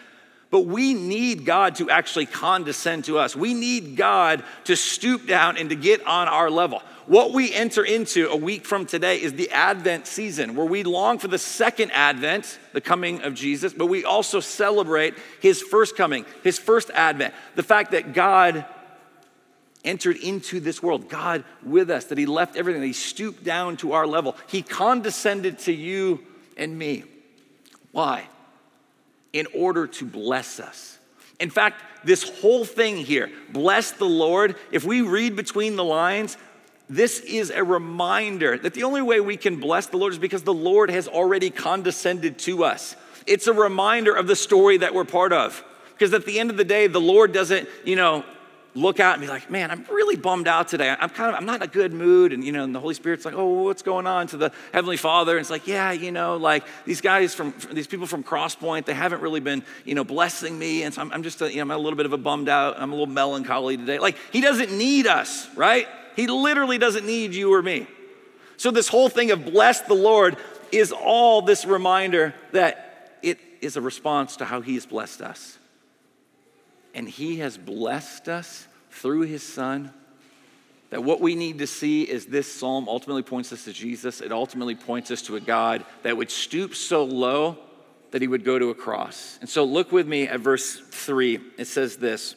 But 0.51 0.67
we 0.67 0.95
need 0.95 1.45
God 1.45 1.77
to 1.77 1.91
actually 1.91 2.27
condescend 2.27 3.05
to 3.05 3.19
us. 3.19 3.37
We 3.37 3.55
need 3.55 3.97
God 3.97 4.43
to 4.65 4.75
stoop 4.75 5.29
down 5.29 5.57
and 5.57 5.71
to 5.71 5.77
get 5.77 6.05
on 6.05 6.27
our 6.27 6.51
level. 6.51 6.83
What 7.11 7.33
we 7.33 7.53
enter 7.53 7.83
into 7.85 8.31
a 8.31 8.37
week 8.37 8.65
from 8.65 8.87
today 8.87 9.21
is 9.21 9.33
the 9.33 9.51
Advent 9.51 10.07
season, 10.07 10.55
where 10.55 10.65
we 10.65 10.85
long 10.85 11.19
for 11.19 11.27
the 11.27 11.39
second 11.39 11.91
Advent, 11.91 12.61
the 12.73 12.81
coming 12.81 13.23
of 13.23 13.35
Jesus, 13.35 13.73
but 13.73 13.87
we 13.87 14.05
also 14.05 14.39
celebrate 14.39 15.15
his 15.41 15.61
first 15.61 15.97
coming, 15.97 16.25
his 16.45 16.57
first 16.57 16.89
Advent. 16.95 17.35
The 17.57 17.65
fact 17.65 17.91
that 17.91 18.15
God 18.15 18.65
entered 19.85 20.19
into 20.19 20.61
this 20.61 20.85
world, 20.85 21.09
God 21.09 21.43
with 21.65 21.91
us, 21.91 22.05
that 22.05 22.17
he 22.19 22.27
left 22.27 22.55
everything, 22.55 22.81
that 22.81 22.87
he 22.87 22.93
stooped 22.93 23.43
down 23.43 23.77
to 23.79 23.91
our 23.91 24.07
level. 24.07 24.37
He 24.47 24.63
condescended 24.63 25.59
to 25.61 25.73
you 25.73 26.25
and 26.57 26.79
me. 26.79 27.03
Why? 27.91 28.29
In 29.33 29.49
order 29.53 29.89
to 29.89 30.05
bless 30.05 30.61
us. 30.61 30.97
In 31.41 31.51
fact, 31.51 31.83
this 32.05 32.41
whole 32.41 32.65
thing 32.65 32.99
here, 32.99 33.33
bless 33.49 33.91
the 33.91 34.05
Lord, 34.05 34.55
if 34.71 34.85
we 34.85 35.03
read 35.03 35.35
between 35.35 35.75
the 35.75 35.83
lines, 35.83 36.37
this 36.91 37.21
is 37.21 37.51
a 37.51 37.63
reminder 37.63 38.59
that 38.59 38.75
the 38.75 38.83
only 38.83 39.01
way 39.01 39.21
we 39.21 39.37
can 39.37 39.61
bless 39.61 39.87
the 39.87 39.97
Lord 39.97 40.13
is 40.13 40.19
because 40.19 40.43
the 40.43 40.53
Lord 40.53 40.91
has 40.91 41.07
already 41.07 41.49
condescended 41.49 42.37
to 42.41 42.65
us. 42.65 42.97
It's 43.29 43.47
a 43.47 43.53
reminder 43.53 44.13
of 44.13 44.27
the 44.27 44.35
story 44.35 44.79
that 44.79 44.93
we're 44.93 45.05
part 45.05 45.33
of. 45.33 45.63
Because 45.93 46.13
at 46.15 46.27
the 46.27 46.41
end 46.41 46.51
of 46.51 46.57
the 46.57 46.65
day, 46.65 46.89
the 46.89 47.01
Lord 47.01 47.33
doesn't, 47.33 47.69
you 47.85 47.95
know, 47.95 48.25
look 48.75 48.99
out 48.99 49.15
and 49.15 49.23
be 49.23 49.29
like, 49.29 49.49
man, 49.49 49.71
I'm 49.71 49.85
really 49.89 50.17
bummed 50.17 50.49
out 50.49 50.67
today. 50.67 50.89
I'm 50.89 51.11
kind 51.11 51.31
of, 51.31 51.37
I'm 51.37 51.47
not 51.47 51.57
in 51.57 51.63
a 51.63 51.67
good 51.69 51.93
mood. 51.93 52.33
And, 52.33 52.43
you 52.43 52.51
know, 52.51 52.65
and 52.65 52.75
the 52.75 52.81
Holy 52.81 52.95
Spirit's 52.95 53.25
like, 53.25 53.35
oh, 53.35 53.65
what's 53.65 53.83
going 53.83 54.09
on 54.09 54.27
to 54.29 54.37
the 54.37 54.53
Heavenly 54.73 54.97
Father? 54.97 55.37
And 55.37 55.41
it's 55.41 55.51
like, 55.51 55.69
yeah, 55.69 55.93
you 55.93 56.11
know, 56.11 56.39
like 56.39 56.65
these 56.87 57.01
guys 57.01 57.37
from, 57.37 57.55
these 57.71 57.87
people 57.87 58.09
from 58.09 58.25
Crosspoint, 58.25 58.85
they 58.85 58.95
haven't 58.95 59.21
really 59.21 59.41
been, 59.41 59.63
you 59.85 59.95
know, 59.95 60.03
blessing 60.03 60.59
me. 60.59 60.83
And 60.83 60.93
so 60.93 61.03
I'm, 61.03 61.13
I'm 61.13 61.23
just, 61.23 61.41
a, 61.41 61.51
you 61.51 61.57
know, 61.57 61.63
I'm 61.63 61.71
a 61.71 61.79
little 61.79 61.97
bit 61.97 62.07
of 62.07 62.13
a 62.13 62.19
bummed 62.19 62.49
out. 62.49 62.81
I'm 62.81 62.91
a 62.91 62.95
little 62.95 63.07
melancholy 63.07 63.77
today. 63.77 64.01
Like, 64.01 64.17
He 64.33 64.41
doesn't 64.41 64.77
need 64.77 65.07
us, 65.07 65.49
right? 65.55 65.87
He 66.17 66.27
literally 66.27 66.79
doesn't 66.79 67.07
need 67.07 67.35
you 67.35 67.53
or 67.53 67.63
me. 67.63 67.87
So 68.57 68.71
this 68.71 68.89
whole 68.89 69.09
thing 69.09 69.31
of 69.31 69.45
bless 69.45 69.81
the 69.83 69.95
Lord 69.95 70.37
is 70.73 70.93
all 70.93 71.43
this 71.43 71.65
reminder 71.65 72.35
that 72.53 73.19
it 73.23 73.39
is 73.61 73.77
a 73.77 73.81
response 73.81 74.37
to 74.37 74.45
how 74.45 74.61
He 74.61 74.75
has 74.75 74.87
blessed 74.87 75.23
us. 75.23 75.59
And 76.95 77.09
He 77.09 77.39
has 77.39 77.57
blessed 77.57 78.29
us 78.29 78.67
through 78.91 79.23
His 79.23 79.43
Son. 79.43 79.93
That 80.91 81.05
what 81.05 81.21
we 81.21 81.37
need 81.37 81.61
to 81.61 81.67
see 81.67 82.03
is 82.03 82.27
this 82.27 82.53
psalm 82.53 82.89
ultimately 82.89 83.23
points 83.23 83.53
us 83.53 83.65
to 83.65 83.73
Jesus. 83.73 84.21
It 84.21 84.33
ultimately 84.33 84.75
points 84.75 85.11
us 85.11 85.23
to 85.23 85.37
a 85.37 85.41
God 85.41 85.85
that 86.03 86.17
would 86.17 86.31
stoop 86.31 86.75
so 86.75 87.05
low 87.05 87.59
that 88.11 88.21
he 88.21 88.29
would 88.29 88.45
go 88.45 88.59
to 88.59 88.71
a 88.71 88.75
cross. 88.75 89.39
And 89.41 89.49
so 89.49 89.65
look 89.65 89.93
with 89.93 90.07
me 90.07 90.27
at 90.27 90.41
verse 90.41 90.81
3. 90.81 91.39
It 91.59 91.67
says 91.67 91.97
this. 91.97 92.35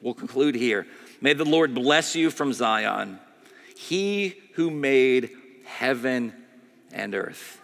We'll 0.00 0.14
conclude 0.14 0.56
here. 0.56 0.86
May 1.22 1.34
the 1.34 1.44
Lord 1.44 1.72
bless 1.72 2.16
you 2.16 2.30
from 2.30 2.52
Zion, 2.52 3.20
he 3.76 4.34
who 4.54 4.70
made 4.70 5.30
heaven 5.64 6.34
and 6.92 7.14
earth. 7.14 7.60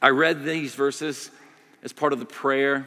I 0.00 0.08
read 0.08 0.42
these 0.42 0.74
verses 0.74 1.30
as 1.82 1.92
part 1.92 2.14
of 2.14 2.18
the 2.18 2.24
prayer 2.24 2.86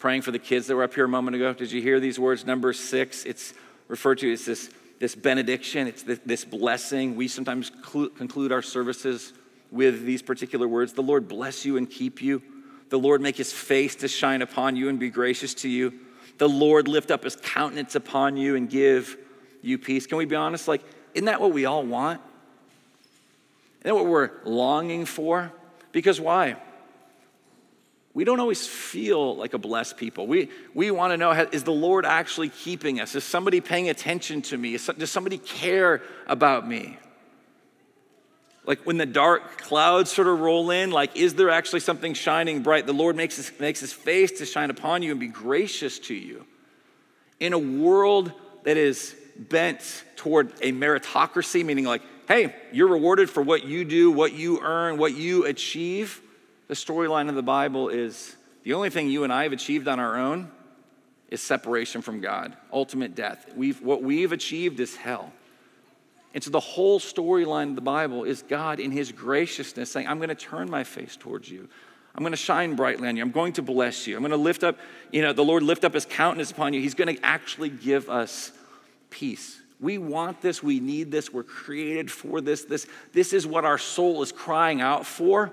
praying 0.00 0.22
for 0.22 0.32
the 0.32 0.38
kids 0.40 0.66
that 0.66 0.74
were 0.74 0.82
up 0.82 0.94
here 0.94 1.04
a 1.04 1.08
moment 1.08 1.36
ago. 1.36 1.52
Did 1.54 1.70
you 1.70 1.80
hear 1.80 2.00
these 2.00 2.18
words? 2.18 2.44
Number 2.44 2.72
six, 2.72 3.24
it's 3.24 3.54
referred 3.86 4.18
to 4.18 4.32
as 4.32 4.44
this, 4.44 4.68
this 4.98 5.14
benediction, 5.14 5.86
it's 5.86 6.02
this, 6.02 6.18
this 6.26 6.44
blessing. 6.44 7.14
We 7.14 7.28
sometimes 7.28 7.70
clu- 7.82 8.10
conclude 8.10 8.50
our 8.50 8.62
services 8.62 9.32
with 9.70 10.04
these 10.04 10.22
particular 10.22 10.66
words 10.66 10.92
The 10.92 11.02
Lord 11.02 11.28
bless 11.28 11.64
you 11.64 11.76
and 11.76 11.88
keep 11.88 12.20
you. 12.20 12.42
The 12.88 12.98
Lord 12.98 13.20
make 13.20 13.36
his 13.36 13.52
face 13.52 13.94
to 13.96 14.08
shine 14.08 14.42
upon 14.42 14.74
you 14.74 14.88
and 14.88 14.98
be 14.98 15.08
gracious 15.08 15.54
to 15.54 15.68
you. 15.68 15.94
The 16.38 16.48
Lord 16.48 16.88
lift 16.88 17.10
up 17.10 17.24
his 17.24 17.36
countenance 17.36 17.94
upon 17.94 18.36
you 18.36 18.56
and 18.56 18.68
give 18.68 19.16
you 19.62 19.78
peace. 19.78 20.06
Can 20.06 20.18
we 20.18 20.24
be 20.24 20.36
honest? 20.36 20.68
Like, 20.68 20.82
isn't 21.14 21.26
that 21.26 21.40
what 21.40 21.52
we 21.52 21.64
all 21.64 21.84
want? 21.84 22.20
Isn't 23.80 23.84
that 23.84 23.94
what 23.94 24.06
we're 24.06 24.30
longing 24.44 25.04
for? 25.06 25.52
Because 25.92 26.20
why? 26.20 26.56
we 28.16 28.24
don't 28.24 28.40
always 28.40 28.66
feel 28.66 29.36
like 29.36 29.52
a 29.52 29.58
blessed 29.58 29.98
people. 29.98 30.26
We, 30.26 30.48
we 30.72 30.90
want 30.90 31.12
to 31.12 31.18
know 31.18 31.32
is 31.32 31.64
the 31.64 31.70
Lord 31.70 32.06
actually 32.06 32.48
keeping 32.48 32.98
us? 32.98 33.14
Is 33.14 33.24
somebody 33.24 33.60
paying 33.60 33.90
attention 33.90 34.40
to 34.40 34.56
me? 34.56 34.78
Does 34.78 35.10
somebody 35.10 35.36
care 35.36 36.02
about 36.26 36.66
me? 36.66 36.96
Like 38.66 38.80
when 38.80 38.96
the 38.96 39.06
dark 39.06 39.58
clouds 39.58 40.10
sort 40.10 40.26
of 40.26 40.40
roll 40.40 40.70
in, 40.70 40.90
like, 40.90 41.16
is 41.16 41.34
there 41.34 41.50
actually 41.50 41.80
something 41.80 42.14
shining 42.14 42.62
bright? 42.62 42.86
The 42.86 42.92
Lord 42.92 43.16
makes 43.16 43.36
his, 43.36 43.52
makes 43.60 43.80
his 43.80 43.92
face 43.92 44.32
to 44.38 44.46
shine 44.46 44.70
upon 44.70 45.02
you 45.02 45.12
and 45.12 45.20
be 45.20 45.28
gracious 45.28 45.98
to 46.00 46.14
you. 46.14 46.44
In 47.38 47.52
a 47.52 47.58
world 47.58 48.32
that 48.64 48.76
is 48.76 49.14
bent 49.36 50.04
toward 50.16 50.52
a 50.62 50.72
meritocracy, 50.72 51.64
meaning 51.64 51.84
like, 51.84 52.02
hey, 52.26 52.54
you're 52.72 52.88
rewarded 52.88 53.30
for 53.30 53.42
what 53.42 53.64
you 53.64 53.84
do, 53.84 54.10
what 54.10 54.32
you 54.32 54.60
earn, 54.60 54.98
what 54.98 55.14
you 55.14 55.46
achieve 55.46 56.20
the 56.68 56.74
storyline 56.74 57.28
of 57.28 57.34
the 57.36 57.42
Bible 57.42 57.88
is 57.88 58.36
the 58.64 58.74
only 58.74 58.90
thing 58.90 59.08
you 59.08 59.22
and 59.24 59.32
I 59.32 59.44
have 59.44 59.52
achieved 59.52 59.86
on 59.86 60.00
our 60.00 60.16
own 60.16 60.50
is 61.30 61.40
separation 61.40 62.02
from 62.02 62.20
God, 62.20 62.56
ultimate 62.72 63.14
death. 63.14 63.46
We've, 63.54 63.80
what 63.82 64.02
we've 64.02 64.32
achieved 64.32 64.80
is 64.80 64.96
hell. 64.96 65.32
And 66.36 66.44
so 66.44 66.50
the 66.50 66.60
whole 66.60 67.00
storyline 67.00 67.70
of 67.70 67.76
the 67.76 67.80
Bible 67.80 68.24
is 68.24 68.42
God 68.42 68.78
in 68.78 68.90
his 68.90 69.10
graciousness 69.10 69.90
saying, 69.90 70.06
I'm 70.06 70.18
going 70.18 70.28
to 70.28 70.34
turn 70.34 70.70
my 70.70 70.84
face 70.84 71.16
towards 71.16 71.50
you. 71.50 71.66
I'm 72.14 72.22
going 72.22 72.34
to 72.34 72.36
shine 72.36 72.76
brightly 72.76 73.08
on 73.08 73.16
you. 73.16 73.22
I'm 73.22 73.30
going 73.30 73.54
to 73.54 73.62
bless 73.62 74.06
you. 74.06 74.16
I'm 74.16 74.20
going 74.20 74.32
to 74.32 74.36
lift 74.36 74.62
up, 74.62 74.78
you 75.10 75.22
know, 75.22 75.32
the 75.32 75.42
Lord 75.42 75.62
lift 75.62 75.82
up 75.82 75.94
his 75.94 76.04
countenance 76.04 76.50
upon 76.50 76.74
you. 76.74 76.82
He's 76.82 76.92
going 76.92 77.16
to 77.16 77.24
actually 77.24 77.70
give 77.70 78.10
us 78.10 78.52
peace. 79.08 79.58
We 79.80 79.96
want 79.96 80.42
this. 80.42 80.62
We 80.62 80.78
need 80.78 81.10
this. 81.10 81.32
We're 81.32 81.42
created 81.42 82.10
for 82.10 82.42
this. 82.42 82.64
This, 82.64 82.86
this 83.14 83.32
is 83.32 83.46
what 83.46 83.64
our 83.64 83.78
soul 83.78 84.20
is 84.20 84.30
crying 84.30 84.82
out 84.82 85.06
for 85.06 85.52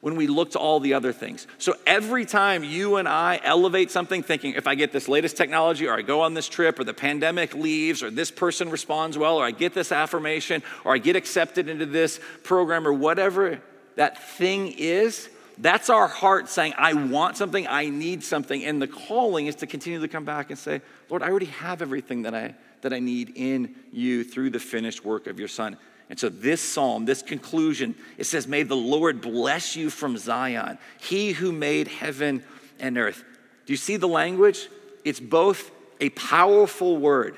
when 0.00 0.14
we 0.14 0.26
look 0.26 0.52
to 0.52 0.58
all 0.58 0.78
the 0.78 0.94
other 0.94 1.12
things. 1.12 1.46
So 1.58 1.74
every 1.86 2.24
time 2.24 2.62
you 2.62 2.96
and 2.96 3.08
I 3.08 3.40
elevate 3.42 3.90
something, 3.90 4.22
thinking 4.22 4.54
if 4.54 4.66
I 4.66 4.74
get 4.74 4.92
this 4.92 5.08
latest 5.08 5.36
technology, 5.36 5.88
or 5.88 5.94
I 5.94 6.02
go 6.02 6.20
on 6.20 6.34
this 6.34 6.48
trip, 6.48 6.78
or 6.78 6.84
the 6.84 6.94
pandemic 6.94 7.54
leaves, 7.54 8.02
or 8.02 8.10
this 8.10 8.30
person 8.30 8.70
responds 8.70 9.18
well, 9.18 9.36
or 9.36 9.44
I 9.44 9.50
get 9.50 9.74
this 9.74 9.90
affirmation, 9.90 10.62
or 10.84 10.94
I 10.94 10.98
get 10.98 11.16
accepted 11.16 11.68
into 11.68 11.86
this 11.86 12.20
program, 12.44 12.86
or 12.86 12.92
whatever 12.92 13.60
that 13.96 14.22
thing 14.22 14.72
is, 14.76 15.28
that's 15.60 15.90
our 15.90 16.06
heart 16.06 16.48
saying, 16.48 16.74
I 16.78 16.94
want 16.94 17.36
something, 17.36 17.66
I 17.66 17.88
need 17.88 18.22
something. 18.22 18.64
And 18.64 18.80
the 18.80 18.86
calling 18.86 19.46
is 19.46 19.56
to 19.56 19.66
continue 19.66 20.00
to 20.00 20.08
come 20.08 20.24
back 20.24 20.50
and 20.50 20.58
say, 20.58 20.80
Lord, 21.10 21.22
I 21.22 21.28
already 21.28 21.46
have 21.46 21.82
everything 21.82 22.22
that 22.22 22.34
I, 22.34 22.54
that 22.82 22.92
I 22.92 23.00
need 23.00 23.32
in 23.34 23.74
you 23.92 24.22
through 24.22 24.50
the 24.50 24.60
finished 24.60 25.04
work 25.04 25.26
of 25.26 25.40
your 25.40 25.48
Son. 25.48 25.76
And 26.10 26.18
so, 26.18 26.28
this 26.28 26.62
psalm, 26.62 27.04
this 27.04 27.22
conclusion, 27.22 27.94
it 28.16 28.24
says, 28.24 28.46
May 28.46 28.62
the 28.62 28.76
Lord 28.76 29.20
bless 29.20 29.76
you 29.76 29.90
from 29.90 30.16
Zion, 30.16 30.78
he 31.00 31.32
who 31.32 31.52
made 31.52 31.88
heaven 31.88 32.42
and 32.78 32.96
earth. 32.96 33.24
Do 33.66 33.72
you 33.72 33.76
see 33.76 33.96
the 33.96 34.08
language? 34.08 34.68
It's 35.04 35.20
both 35.20 35.70
a 36.00 36.08
powerful 36.10 36.96
word, 36.96 37.36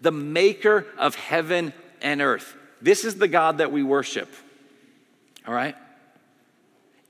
the 0.00 0.12
maker 0.12 0.86
of 0.98 1.14
heaven 1.16 1.72
and 2.00 2.22
earth. 2.22 2.56
This 2.80 3.04
is 3.04 3.16
the 3.16 3.28
God 3.28 3.58
that 3.58 3.72
we 3.72 3.82
worship, 3.82 4.32
all 5.46 5.54
right? 5.54 5.74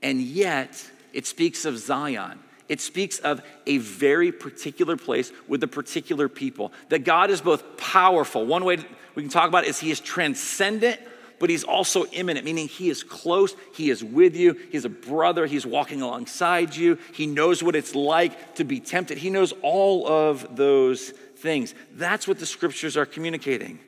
And 0.01 0.21
yet, 0.21 0.89
it 1.13 1.27
speaks 1.27 1.65
of 1.65 1.77
Zion. 1.77 2.39
It 2.69 2.81
speaks 2.81 3.19
of 3.19 3.41
a 3.65 3.77
very 3.77 4.31
particular 4.31 4.97
place 4.97 5.31
with 5.47 5.63
a 5.63 5.67
particular 5.67 6.27
people. 6.27 6.73
That 6.89 7.05
God 7.05 7.29
is 7.29 7.41
both 7.41 7.77
powerful. 7.77 8.45
One 8.45 8.65
way 8.65 8.77
we 9.15 9.23
can 9.23 9.31
talk 9.31 9.47
about 9.47 9.65
is 9.65 9.79
He 9.79 9.89
is 9.89 9.99
transcendent, 9.99 10.99
but 11.39 11.49
He's 11.49 11.63
also 11.63 12.05
immanent, 12.07 12.45
meaning 12.45 12.67
He 12.67 12.89
is 12.89 13.03
close, 13.03 13.55
He 13.73 13.89
is 13.89 14.03
with 14.03 14.35
you, 14.35 14.57
He's 14.71 14.85
a 14.85 14.89
brother, 14.89 15.45
He's 15.45 15.65
walking 15.65 16.01
alongside 16.01 16.75
you, 16.75 16.97
He 17.13 17.25
knows 17.25 17.63
what 17.63 17.75
it's 17.75 17.95
like 17.95 18.55
to 18.55 18.63
be 18.63 18.79
tempted, 18.79 19.17
He 19.17 19.29
knows 19.29 19.53
all 19.61 20.07
of 20.07 20.57
those 20.57 21.11
things. 21.37 21.73
That's 21.93 22.27
what 22.27 22.39
the 22.39 22.45
scriptures 22.45 22.97
are 22.97 23.05
communicating, 23.05 23.79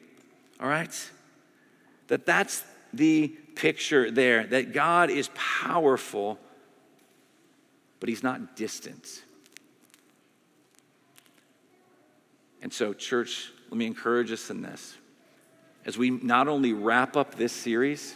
all 0.61 0.69
right? 0.69 1.09
That 2.07 2.25
that's 2.25 2.63
the 2.93 3.27
picture 3.55 4.09
there, 4.09 4.45
that 4.47 4.73
God 4.73 5.09
is 5.09 5.29
powerful 5.35 6.39
but 7.99 8.09
he's 8.09 8.23
not 8.23 8.55
distant. 8.55 9.23
And 12.61 12.73
so, 12.73 12.93
church, 12.93 13.51
let 13.69 13.77
me 13.77 13.85
encourage 13.85 14.31
us 14.31 14.49
in 14.49 14.61
this. 14.61 14.97
As 15.85 15.97
we 15.97 16.09
not 16.09 16.47
only 16.47 16.73
wrap 16.73 17.15
up 17.15 17.35
this 17.35 17.53
series, 17.53 18.15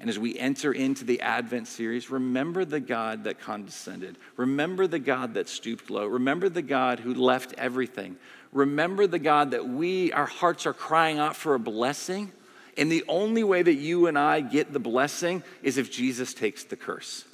and 0.00 0.10
as 0.10 0.18
we 0.18 0.38
enter 0.38 0.72
into 0.72 1.04
the 1.04 1.20
Advent 1.20 1.66
series, 1.66 2.10
remember 2.10 2.64
the 2.64 2.80
God 2.80 3.24
that 3.24 3.40
condescended. 3.40 4.18
Remember 4.36 4.86
the 4.86 4.98
God 4.98 5.34
that 5.34 5.48
stooped 5.48 5.88
low. 5.88 6.06
Remember 6.06 6.48
the 6.48 6.62
God 6.62 7.00
who 7.00 7.14
left 7.14 7.54
everything. 7.56 8.16
Remember 8.52 9.06
the 9.06 9.18
God 9.18 9.52
that 9.52 9.66
we, 9.66 10.12
our 10.12 10.26
hearts 10.26 10.66
are 10.66 10.74
crying 10.74 11.18
out 11.18 11.36
for 11.36 11.54
a 11.54 11.58
blessing. 11.58 12.32
And 12.76 12.90
the 12.90 13.04
only 13.08 13.44
way 13.44 13.62
that 13.62 13.74
you 13.74 14.06
and 14.06 14.18
I 14.18 14.40
get 14.40 14.72
the 14.72 14.80
blessing 14.80 15.42
is 15.62 15.78
if 15.78 15.90
Jesus 15.90 16.34
takes 16.34 16.64
the 16.64 16.76
curse. 16.76 17.24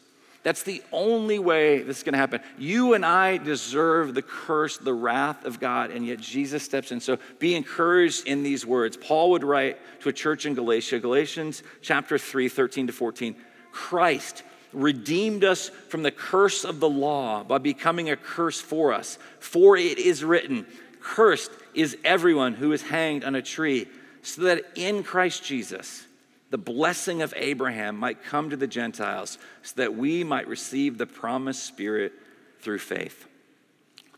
That's 0.42 0.62
the 0.62 0.82
only 0.90 1.38
way 1.38 1.82
this 1.82 1.98
is 1.98 2.02
going 2.02 2.14
to 2.14 2.18
happen. 2.18 2.40
You 2.56 2.94
and 2.94 3.04
I 3.04 3.36
deserve 3.36 4.14
the 4.14 4.22
curse, 4.22 4.78
the 4.78 4.94
wrath 4.94 5.44
of 5.44 5.60
God, 5.60 5.90
and 5.90 6.06
yet 6.06 6.18
Jesus 6.18 6.62
steps 6.62 6.92
in. 6.92 7.00
So 7.00 7.18
be 7.38 7.54
encouraged 7.54 8.26
in 8.26 8.42
these 8.42 8.64
words. 8.64 8.96
Paul 8.96 9.32
would 9.32 9.44
write 9.44 9.78
to 10.00 10.08
a 10.08 10.12
church 10.12 10.46
in 10.46 10.54
Galatia, 10.54 10.98
Galatians 10.98 11.62
chapter 11.82 12.16
3, 12.16 12.48
13 12.48 12.86
to 12.86 12.92
14. 12.92 13.36
Christ 13.70 14.42
redeemed 14.72 15.44
us 15.44 15.68
from 15.68 16.02
the 16.02 16.10
curse 16.10 16.64
of 16.64 16.80
the 16.80 16.88
law 16.88 17.44
by 17.44 17.58
becoming 17.58 18.08
a 18.08 18.16
curse 18.16 18.60
for 18.60 18.94
us. 18.94 19.18
For 19.40 19.76
it 19.76 19.98
is 19.98 20.24
written, 20.24 20.66
Cursed 21.00 21.50
is 21.74 21.98
everyone 22.04 22.54
who 22.54 22.72
is 22.72 22.82
hanged 22.82 23.24
on 23.24 23.34
a 23.34 23.42
tree, 23.42 23.88
so 24.22 24.42
that 24.42 24.64
in 24.74 25.02
Christ 25.02 25.44
Jesus, 25.44 26.06
the 26.50 26.58
blessing 26.58 27.22
of 27.22 27.32
Abraham 27.36 27.96
might 27.96 28.22
come 28.24 28.50
to 28.50 28.56
the 28.56 28.66
Gentiles 28.66 29.38
so 29.62 29.74
that 29.76 29.94
we 29.94 30.24
might 30.24 30.48
receive 30.48 30.98
the 30.98 31.06
promised 31.06 31.64
Spirit 31.64 32.12
through 32.60 32.78
faith. 32.78 33.26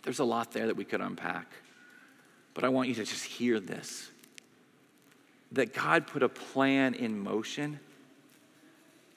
There's 0.03 0.19
a 0.19 0.25
lot 0.25 0.53
there 0.53 0.67
that 0.67 0.77
we 0.77 0.85
could 0.85 1.01
unpack, 1.01 1.53
but 2.55 2.65
I 2.65 2.71
want 2.71 2.89
you 2.89 2.95
to 2.97 3.05
just 3.05 3.25
hear 3.25 3.61
this. 3.61 4.11
that 5.53 5.75
God 5.75 6.07
put 6.07 6.23
a 6.23 6.29
plan 6.29 6.95
in 6.95 7.19
motion 7.19 7.79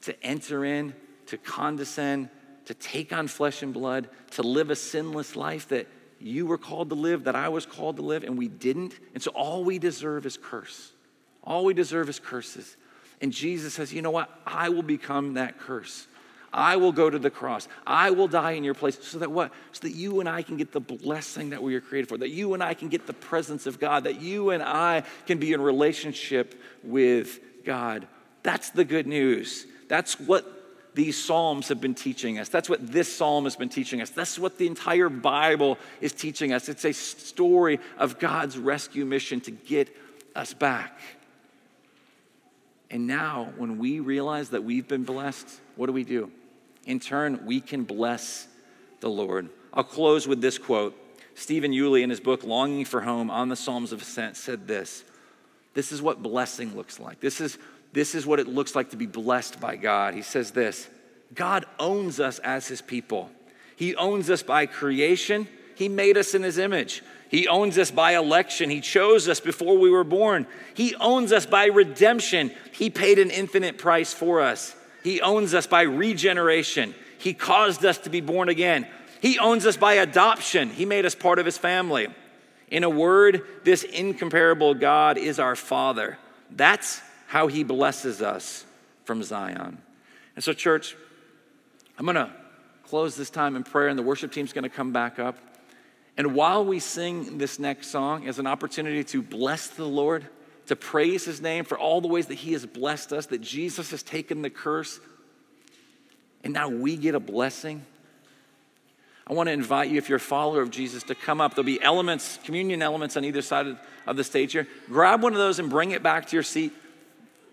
to 0.02 0.24
enter 0.24 0.66
in, 0.66 0.94
to 1.28 1.38
condescend, 1.38 2.30
to 2.66 2.74
take 2.74 3.14
on 3.14 3.28
flesh 3.28 3.64
and 3.64 3.74
blood, 3.74 4.10
to 4.32 4.44
live 4.44 4.70
a 4.70 4.76
sinless 4.76 5.36
life 5.36 5.70
that 5.70 5.88
you 6.20 6.46
were 6.46 6.58
called 6.58 6.90
to 6.90 6.96
live, 6.96 7.26
that 7.26 7.36
I 7.36 7.50
was 7.50 7.66
called 7.66 7.98
to 7.98 8.02
live, 8.02 8.24
and 8.24 8.38
we 8.38 8.48
didn't. 8.48 9.00
And 9.14 9.24
so 9.24 9.32
all 9.32 9.64
we 9.64 9.80
deserve 9.80 10.26
is 10.26 10.38
curse. 10.38 10.92
All 11.44 11.66
we 11.66 11.74
deserve 11.74 12.10
is 12.10 12.20
curses. 12.20 12.76
And 13.22 13.32
Jesus 13.32 13.74
says, 13.74 13.94
you 13.94 14.02
know 14.02 14.12
what? 14.12 14.30
I 14.46 14.70
will 14.70 14.84
become 14.84 15.36
that 15.36 15.60
curse. 15.60 16.08
I 16.54 16.78
will 16.78 16.94
go 16.94 17.10
to 17.10 17.20
the 17.20 17.30
cross. 17.30 17.68
I 17.86 18.12
will 18.12 18.30
die 18.30 18.52
in 18.52 18.64
your 18.64 18.74
place 18.74 18.98
so 19.02 19.20
that 19.20 19.30
what? 19.30 19.52
So 19.74 19.88
that 19.88 19.94
you 19.94 20.22
and 20.22 20.30
I 20.30 20.42
can 20.42 20.56
get 20.56 20.72
the 20.72 20.80
blessing 20.80 21.50
that 21.50 21.62
we 21.62 21.76
are 21.76 21.82
created 21.82 22.08
for, 22.08 22.18
that 22.18 22.30
you 22.30 22.54
and 22.54 22.64
I 22.64 22.74
can 22.74 22.88
get 22.88 23.08
the 23.08 23.14
presence 23.14 23.68
of 23.68 23.78
God, 23.78 24.06
that 24.06 24.22
you 24.22 24.52
and 24.52 24.64
I 24.64 25.04
can 25.26 25.38
be 25.38 25.52
in 25.52 25.60
relationship 25.60 26.60
with 26.82 27.40
God. 27.66 28.08
That's 28.44 28.70
the 28.70 28.86
good 28.86 29.06
news. 29.06 29.66
That's 29.90 30.18
what 30.18 30.50
these 30.94 31.22
Psalms 31.22 31.68
have 31.68 31.82
been 31.82 31.94
teaching 31.94 32.40
us. 32.40 32.48
That's 32.48 32.70
what 32.70 32.90
this 32.90 33.14
Psalm 33.14 33.44
has 33.44 33.58
been 33.58 33.68
teaching 33.68 34.02
us. 34.02 34.10
That's 34.10 34.40
what 34.40 34.58
the 34.58 34.66
entire 34.66 35.10
Bible 35.10 35.78
is 36.00 36.14
teaching 36.14 36.54
us. 36.54 36.70
It's 36.70 36.86
a 36.86 36.94
story 36.94 37.82
of 37.98 38.18
God's 38.18 38.58
rescue 38.58 39.06
mission 39.06 39.42
to 39.42 39.52
get 39.52 39.94
us 40.36 40.54
back. 40.54 40.98
And 42.90 43.08
now, 43.08 43.54
when 43.58 43.78
we 43.78 44.00
realize 44.00 44.50
that 44.50 44.64
we've 44.64 44.88
been 44.88 45.04
blessed, 45.04 45.48
what 45.76 45.88
do 45.88 45.94
we 45.94 46.04
do? 46.04 46.32
In 46.86 47.00
turn, 47.00 47.46
we 47.46 47.60
can 47.62 47.84
bless 47.84 48.48
the 49.00 49.10
Lord. 49.10 49.50
I'll 49.74 49.84
close 49.84 50.28
with 50.28 50.42
this 50.42 50.58
quote. 50.58 50.96
Stephen 51.34 51.72
Yuille, 51.72 52.02
in 52.02 52.10
his 52.10 52.20
book, 52.20 52.44
Longing 52.44 52.86
for 52.86 53.02
Home 53.02 53.30
on 53.30 53.50
the 53.50 53.56
Psalms 53.56 53.92
of 53.92 54.02
Ascent, 54.02 54.38
said 54.38 54.68
this 54.68 55.04
This 55.74 55.92
is 55.92 56.02
what 56.02 56.22
blessing 56.22 56.76
looks 56.76 57.00
like. 57.00 57.20
This 57.20 57.42
is, 57.42 57.58
this 57.92 58.16
is 58.16 58.26
what 58.26 58.40
it 58.40 58.48
looks 58.48 58.76
like 58.76 58.92
to 58.92 58.98
be 58.98 59.06
blessed 59.06 59.60
by 59.60 59.76
God. 59.76 60.14
He 60.14 60.22
says 60.22 60.52
this 60.52 60.90
God 61.34 61.66
owns 61.80 62.20
us 62.20 62.40
as 62.40 62.68
his 62.68 62.82
people, 62.82 63.30
He 63.76 63.96
owns 63.96 64.30
us 64.30 64.44
by 64.44 64.66
creation, 64.66 65.48
He 65.76 65.90
made 65.90 66.18
us 66.18 66.34
in 66.34 66.44
His 66.44 66.58
image. 66.58 67.04
He 67.36 67.50
owns 67.50 67.78
us 67.78 67.92
by 67.92 68.16
election. 68.16 68.70
He 68.70 68.80
chose 68.80 69.28
us 69.28 69.42
before 69.42 69.78
we 69.78 69.90
were 69.90 70.06
born. 70.06 70.48
He 70.74 70.96
owns 70.96 71.34
us 71.34 71.46
by 71.46 71.66
redemption. 71.66 72.50
He 72.72 72.90
paid 72.90 73.20
an 73.20 73.30
infinite 73.30 73.78
price 73.78 74.14
for 74.14 74.40
us. 74.40 74.74
He 75.04 75.20
owns 75.20 75.54
us 75.54 75.68
by 75.68 75.82
regeneration. 75.82 76.96
He 77.18 77.34
caused 77.34 77.84
us 77.84 77.98
to 77.98 78.10
be 78.10 78.22
born 78.22 78.48
again. 78.48 78.88
He 79.20 79.38
owns 79.38 79.66
us 79.66 79.76
by 79.76 79.96
adoption. 79.96 80.70
He 80.70 80.86
made 80.86 81.06
us 81.06 81.14
part 81.14 81.38
of 81.38 81.46
his 81.46 81.58
family. 81.58 82.08
In 82.70 82.86
a 82.86 82.90
word, 82.90 83.42
this 83.66 83.84
incomparable 83.84 84.74
God 84.74 85.18
is 85.18 85.38
our 85.38 85.58
Father. 85.58 86.18
That's 86.52 87.02
how 87.28 87.48
he 87.48 87.66
blesses 87.66 88.22
us 88.22 88.64
from 89.04 89.22
Zion. 89.22 89.80
And 90.38 90.44
so, 90.46 90.54
church, 90.54 90.96
I'm 92.00 92.06
going 92.06 92.16
to 92.16 92.32
close 92.86 93.18
this 93.18 93.30
time 93.30 93.58
in 93.58 93.66
prayer, 93.66 93.90
and 93.90 94.00
the 94.00 94.04
worship 94.04 94.32
team's 94.32 94.54
going 94.54 94.64
to 94.64 94.70
come 94.70 94.94
back 94.94 95.20
up. 95.20 95.38
And 96.18 96.34
while 96.34 96.64
we 96.64 96.80
sing 96.80 97.38
this 97.38 97.60
next 97.60 97.88
song 97.88 98.28
as 98.28 98.40
an 98.40 98.48
opportunity 98.48 99.04
to 99.06 99.22
bless 99.22 99.68
the 99.68 99.86
Lord, 99.86 100.26
to 100.68 100.76
praise 100.76 101.26
his 101.26 101.42
name 101.42 101.66
for 101.66 101.78
all 101.78 102.02
the 102.02 102.08
ways 102.08 102.28
that 102.28 102.36
he 102.36 102.54
has 102.54 102.66
blessed 102.66 103.14
us, 103.14 103.26
that 103.28 103.42
Jesus 103.42 103.92
has 103.92 104.02
taken 104.02 104.42
the 104.42 104.50
curse, 104.50 105.00
and 106.44 106.54
now 106.54 106.70
we 106.70 106.96
get 106.96 107.16
a 107.16 107.20
blessing. 107.20 107.86
I 109.28 109.34
want 109.34 109.48
to 109.48 109.54
invite 109.54 109.90
you, 109.90 109.98
if 109.98 110.08
you're 110.08 110.18
a 110.18 110.20
follower 110.20 110.62
of 110.62 110.70
Jesus, 110.70 111.04
to 111.04 111.16
come 111.16 111.42
up. 111.42 111.56
There'll 111.56 111.66
be 111.66 111.82
elements, 111.82 112.40
communion 112.44 112.82
elements 112.82 113.18
on 113.18 113.26
either 113.26 113.42
side 113.42 113.76
of 114.06 114.16
the 114.16 114.24
stage 114.24 114.52
here. 114.52 114.68
Grab 114.88 115.24
one 115.24 115.34
of 115.34 115.40
those 115.40 115.60
and 115.60 115.70
bring 115.70 115.92
it 115.92 116.04
back 116.04 116.28
to 116.28 116.36
your 116.36 116.44
seat. 116.44 116.72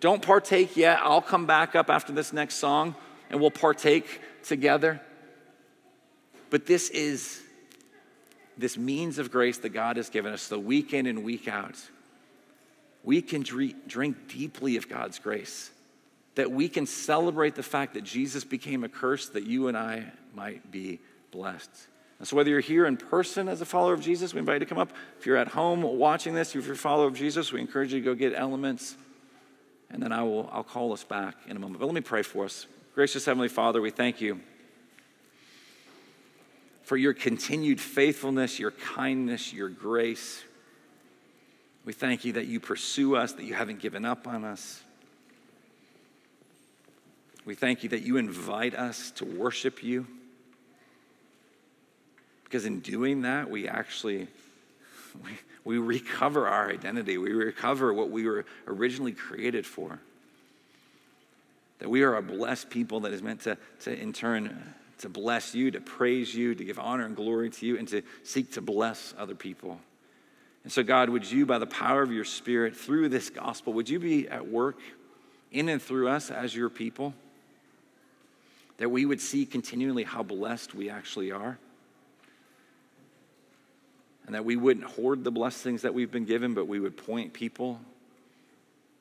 Don't 0.01 0.21
partake 0.21 0.77
yet. 0.77 1.01
I'll 1.03 1.23
come 1.23 1.47
back 1.47 1.75
up 1.75 1.89
after 1.89 2.13
this 2.13 2.33
next 2.33 2.57
song 2.57 2.95
and 3.31 3.41
we'll 3.41 3.51
partake 3.51 4.21
together. 4.45 5.01
But 6.51 6.67
this 6.67 6.91
is 6.91 7.42
this 8.59 8.77
means 8.77 9.19
of 9.19 9.31
grace 9.31 9.59
that 9.59 9.71
God 9.71 9.97
has 9.97 10.11
given 10.11 10.33
us, 10.33 10.49
the 10.49 10.59
week 10.59 10.93
in 10.93 11.07
and 11.07 11.25
week 11.25 11.49
out 11.49 11.77
we 13.05 13.21
can 13.21 13.43
drink 13.43 14.29
deeply 14.29 14.77
of 14.77 14.89
God's 14.89 15.19
grace, 15.19 15.71
that 16.35 16.51
we 16.51 16.69
can 16.69 16.87
celebrate 16.87 17.55
the 17.55 17.63
fact 17.63 17.95
that 17.95 18.05
Jesus 18.05 18.45
became 18.45 18.85
a 18.85 18.89
curse 18.89 19.29
that 19.31 19.45
you 19.45 19.69
and 19.69 19.77
I 19.77 20.05
might 20.35 20.71
be 20.71 21.01
blessed. 21.31 21.71
And 22.19 22.29
so, 22.29 22.37
whether 22.37 22.51
you're 22.51 22.61
here 22.61 22.87
in 22.87 22.97
person 22.97 23.49
as 23.49 23.61
a 23.61 23.65
follower 23.65 23.95
of 23.95 24.01
Jesus, 24.01 24.33
we 24.33 24.39
invite 24.39 24.55
you 24.55 24.61
to 24.61 24.67
come 24.67 24.79
up. 24.79 24.93
If 25.19 25.27
you're 25.27 25.37
at 25.37 25.49
home 25.49 25.83
watching 25.83 26.35
this, 26.35 26.55
if 26.55 26.65
you're 26.65 26.75
a 26.75 26.79
follower 26.79 27.09
of 27.09 27.15
Jesus, 27.15 27.53
we 27.53 27.61
encourage 27.61 27.93
you 27.93 28.01
to 28.01 28.05
go 28.05 28.15
get 28.15 28.33
elements. 28.37 28.97
And 29.91 30.01
then 30.01 30.13
I 30.13 30.23
will, 30.23 30.49
I'll 30.53 30.63
call 30.63 30.93
us 30.93 31.03
back 31.03 31.35
in 31.49 31.57
a 31.57 31.61
moment. 31.61 31.81
But 31.81 31.87
let 31.87 31.95
me 31.95 32.01
pray 32.01 32.23
for 32.23 32.45
us. 32.45 32.67
Gracious 32.95 33.25
Heavenly 33.25 33.49
Father, 33.49 33.81
we 33.81 33.91
thank 33.91 34.21
you 34.21 34.41
for 36.93 36.99
your 36.99 37.15
continued 37.15 37.81
faithfulness, 37.81 38.59
your 38.59 38.73
kindness, 38.73 39.51
your 39.51 39.71
grace. 39.71 40.45
We 41.87 41.95
thank 41.95 42.27
you 42.27 42.35
that 42.35 42.45
you 42.45 42.61
pursue 42.61 43.17
us, 43.17 43.33
that 43.33 43.45
you 43.45 43.55
haven't 43.55 43.81
given 43.81 44.05
up 44.05 44.29
on 44.29 44.45
us. 44.45 44.83
We 47.47 47.55
thank 47.55 47.83
you 47.83 47.89
that 47.89 48.03
you 48.03 48.19
invite 48.19 48.75
us 48.75 49.11
to 49.13 49.25
worship 49.25 49.83
you. 49.83 50.07
Because 52.45 52.67
in 52.67 52.81
doing 52.81 53.23
that, 53.23 53.49
we 53.49 53.67
actually 53.69 54.29
we, 55.25 55.31
we 55.65 55.79
recover 55.79 56.47
our 56.47 56.69
identity. 56.69 57.17
We 57.17 57.33
recover 57.33 57.95
what 57.95 58.11
we 58.11 58.27
were 58.27 58.45
originally 58.67 59.13
created 59.13 59.65
for. 59.65 59.99
That 61.79 61.89
we 61.89 62.03
are 62.03 62.17
a 62.17 62.23
blessed 62.23 62.69
people 62.69 63.01
that 63.01 63.15
is 63.15 63.23
meant 63.23 63.41
to, 63.45 63.57
to 63.85 63.99
in 63.99 64.13
turn 64.13 64.75
to 65.03 65.09
bless 65.09 65.55
you, 65.55 65.71
to 65.71 65.81
praise 65.81 66.35
you, 66.35 66.55
to 66.55 66.65
give 66.65 66.79
honor 66.79 67.05
and 67.05 67.15
glory 67.15 67.51
to 67.51 67.67
you, 67.67 67.77
and 67.77 67.87
to 67.89 68.03
seek 68.23 68.53
to 68.53 68.61
bless 68.61 69.13
other 69.19 69.35
people. 69.35 69.79
And 70.63 70.73
so, 70.73 70.85
God, 70.85 71.11
would 71.11 71.29
you, 71.29 71.45
by 71.45 71.59
the 71.59 71.67
power 71.67 72.03
of 72.03 72.13
your 72.13 72.25
Spirit, 72.25 72.77
through 72.77 73.09
this 73.09 73.29
gospel, 73.29 73.73
would 73.73 73.89
you 73.89 73.99
be 73.99 74.29
at 74.29 74.49
work 74.49 74.79
in 75.51 75.69
and 75.69 75.83
through 75.83 76.09
us 76.09 76.31
as 76.31 76.55
your 76.55 76.71
people? 76.71 77.15
That 78.79 78.91
we 78.91 79.05
would 79.05 79.21
see 79.21 79.45
continually 79.45 80.05
how 80.05 80.23
blessed 80.23 80.73
we 80.73 80.89
actually 80.89 81.33
are. 81.33 81.59
And 84.27 84.37
that 84.37 84.45
we 84.45 84.55
wouldn't 84.55 84.87
hoard 84.87 85.25
the 85.25 85.33
blessings 85.33 85.83
that 85.83 85.95
we've 85.95 86.13
been 86.13 86.27
given, 86.27 86.55
but 86.55 86.69
we 86.69 86.79
would 86.79 86.97
point 86.97 87.33
people 87.33 87.81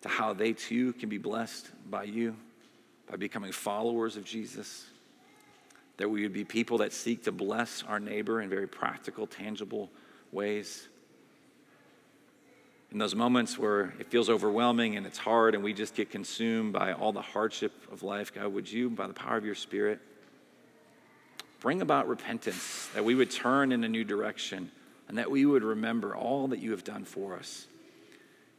to 0.01 0.09
how 0.09 0.33
they 0.33 0.53
too 0.53 0.93
can 0.93 1.09
be 1.09 1.19
blessed 1.19 1.69
by 1.91 2.05
you, 2.05 2.35
by 3.07 3.17
becoming 3.17 3.51
followers 3.51 4.17
of 4.17 4.25
Jesus. 4.25 4.87
That 6.01 6.09
we 6.09 6.23
would 6.23 6.33
be 6.33 6.43
people 6.43 6.79
that 6.79 6.93
seek 6.93 7.23
to 7.25 7.31
bless 7.31 7.83
our 7.87 7.99
neighbor 7.99 8.41
in 8.41 8.49
very 8.49 8.67
practical, 8.67 9.27
tangible 9.27 9.91
ways 10.31 10.87
in 12.91 12.97
those 12.97 13.15
moments 13.15 13.57
where 13.57 13.93
it 13.99 14.07
feels 14.07 14.29
overwhelming 14.29 14.97
and 14.97 15.05
it's 15.05 15.17
hard 15.17 15.55
and 15.55 15.63
we 15.63 15.73
just 15.73 15.95
get 15.95 16.09
consumed 16.09 16.73
by 16.73 16.91
all 16.93 17.13
the 17.13 17.21
hardship 17.21 17.71
of 17.91 18.03
life, 18.03 18.33
God, 18.33 18.53
would 18.53 18.69
you, 18.69 18.89
by 18.89 19.07
the 19.07 19.13
power 19.13 19.37
of 19.37 19.45
your 19.45 19.55
Spirit, 19.55 19.99
bring 21.61 21.81
about 21.81 22.07
repentance, 22.09 22.89
that 22.93 23.05
we 23.05 23.15
would 23.15 23.31
turn 23.31 23.71
in 23.71 23.83
a 23.83 23.87
new 23.87 24.03
direction, 24.03 24.71
and 25.07 25.17
that 25.17 25.31
we 25.31 25.45
would 25.45 25.63
remember 25.63 26.15
all 26.15 26.47
that 26.47 26.59
you 26.59 26.71
have 26.71 26.83
done 26.83 27.05
for 27.05 27.37
us. 27.37 27.65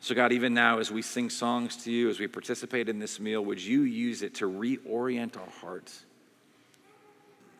So, 0.00 0.14
God, 0.14 0.32
even 0.32 0.54
now, 0.54 0.78
as 0.78 0.90
we 0.90 1.02
sing 1.02 1.28
songs 1.28 1.76
to 1.84 1.92
you, 1.92 2.08
as 2.08 2.18
we 2.18 2.26
participate 2.26 2.88
in 2.88 2.98
this 2.98 3.20
meal, 3.20 3.44
would 3.44 3.62
you 3.62 3.82
use 3.82 4.22
it 4.22 4.36
to 4.36 4.50
reorient 4.50 5.36
our 5.36 5.50
hearts? 5.60 6.04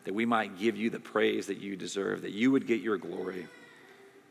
That 0.05 0.13
we 0.13 0.25
might 0.25 0.59
give 0.59 0.75
you 0.75 0.89
the 0.89 0.99
praise 0.99 1.47
that 1.47 1.59
you 1.59 1.75
deserve, 1.75 2.21
that 2.23 2.31
you 2.31 2.51
would 2.51 2.67
get 2.67 2.81
your 2.81 2.97
glory 2.97 3.47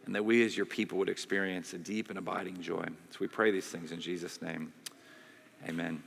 and 0.07 0.15
that 0.15 0.25
we 0.25 0.45
as 0.45 0.57
your 0.57 0.67
people 0.67 0.99
would 0.99 1.09
experience 1.09 1.73
a 1.73 1.79
deep 1.79 2.11
and 2.11 2.19
abiding 2.19 2.61
joy. 2.61 2.85
So 3.11 3.19
we 3.21 3.29
pray 3.29 3.51
these 3.51 3.67
things 3.67 3.93
in 3.93 4.01
Jesus' 4.01 4.43
name. 4.43 4.73
Amen. 5.69 6.03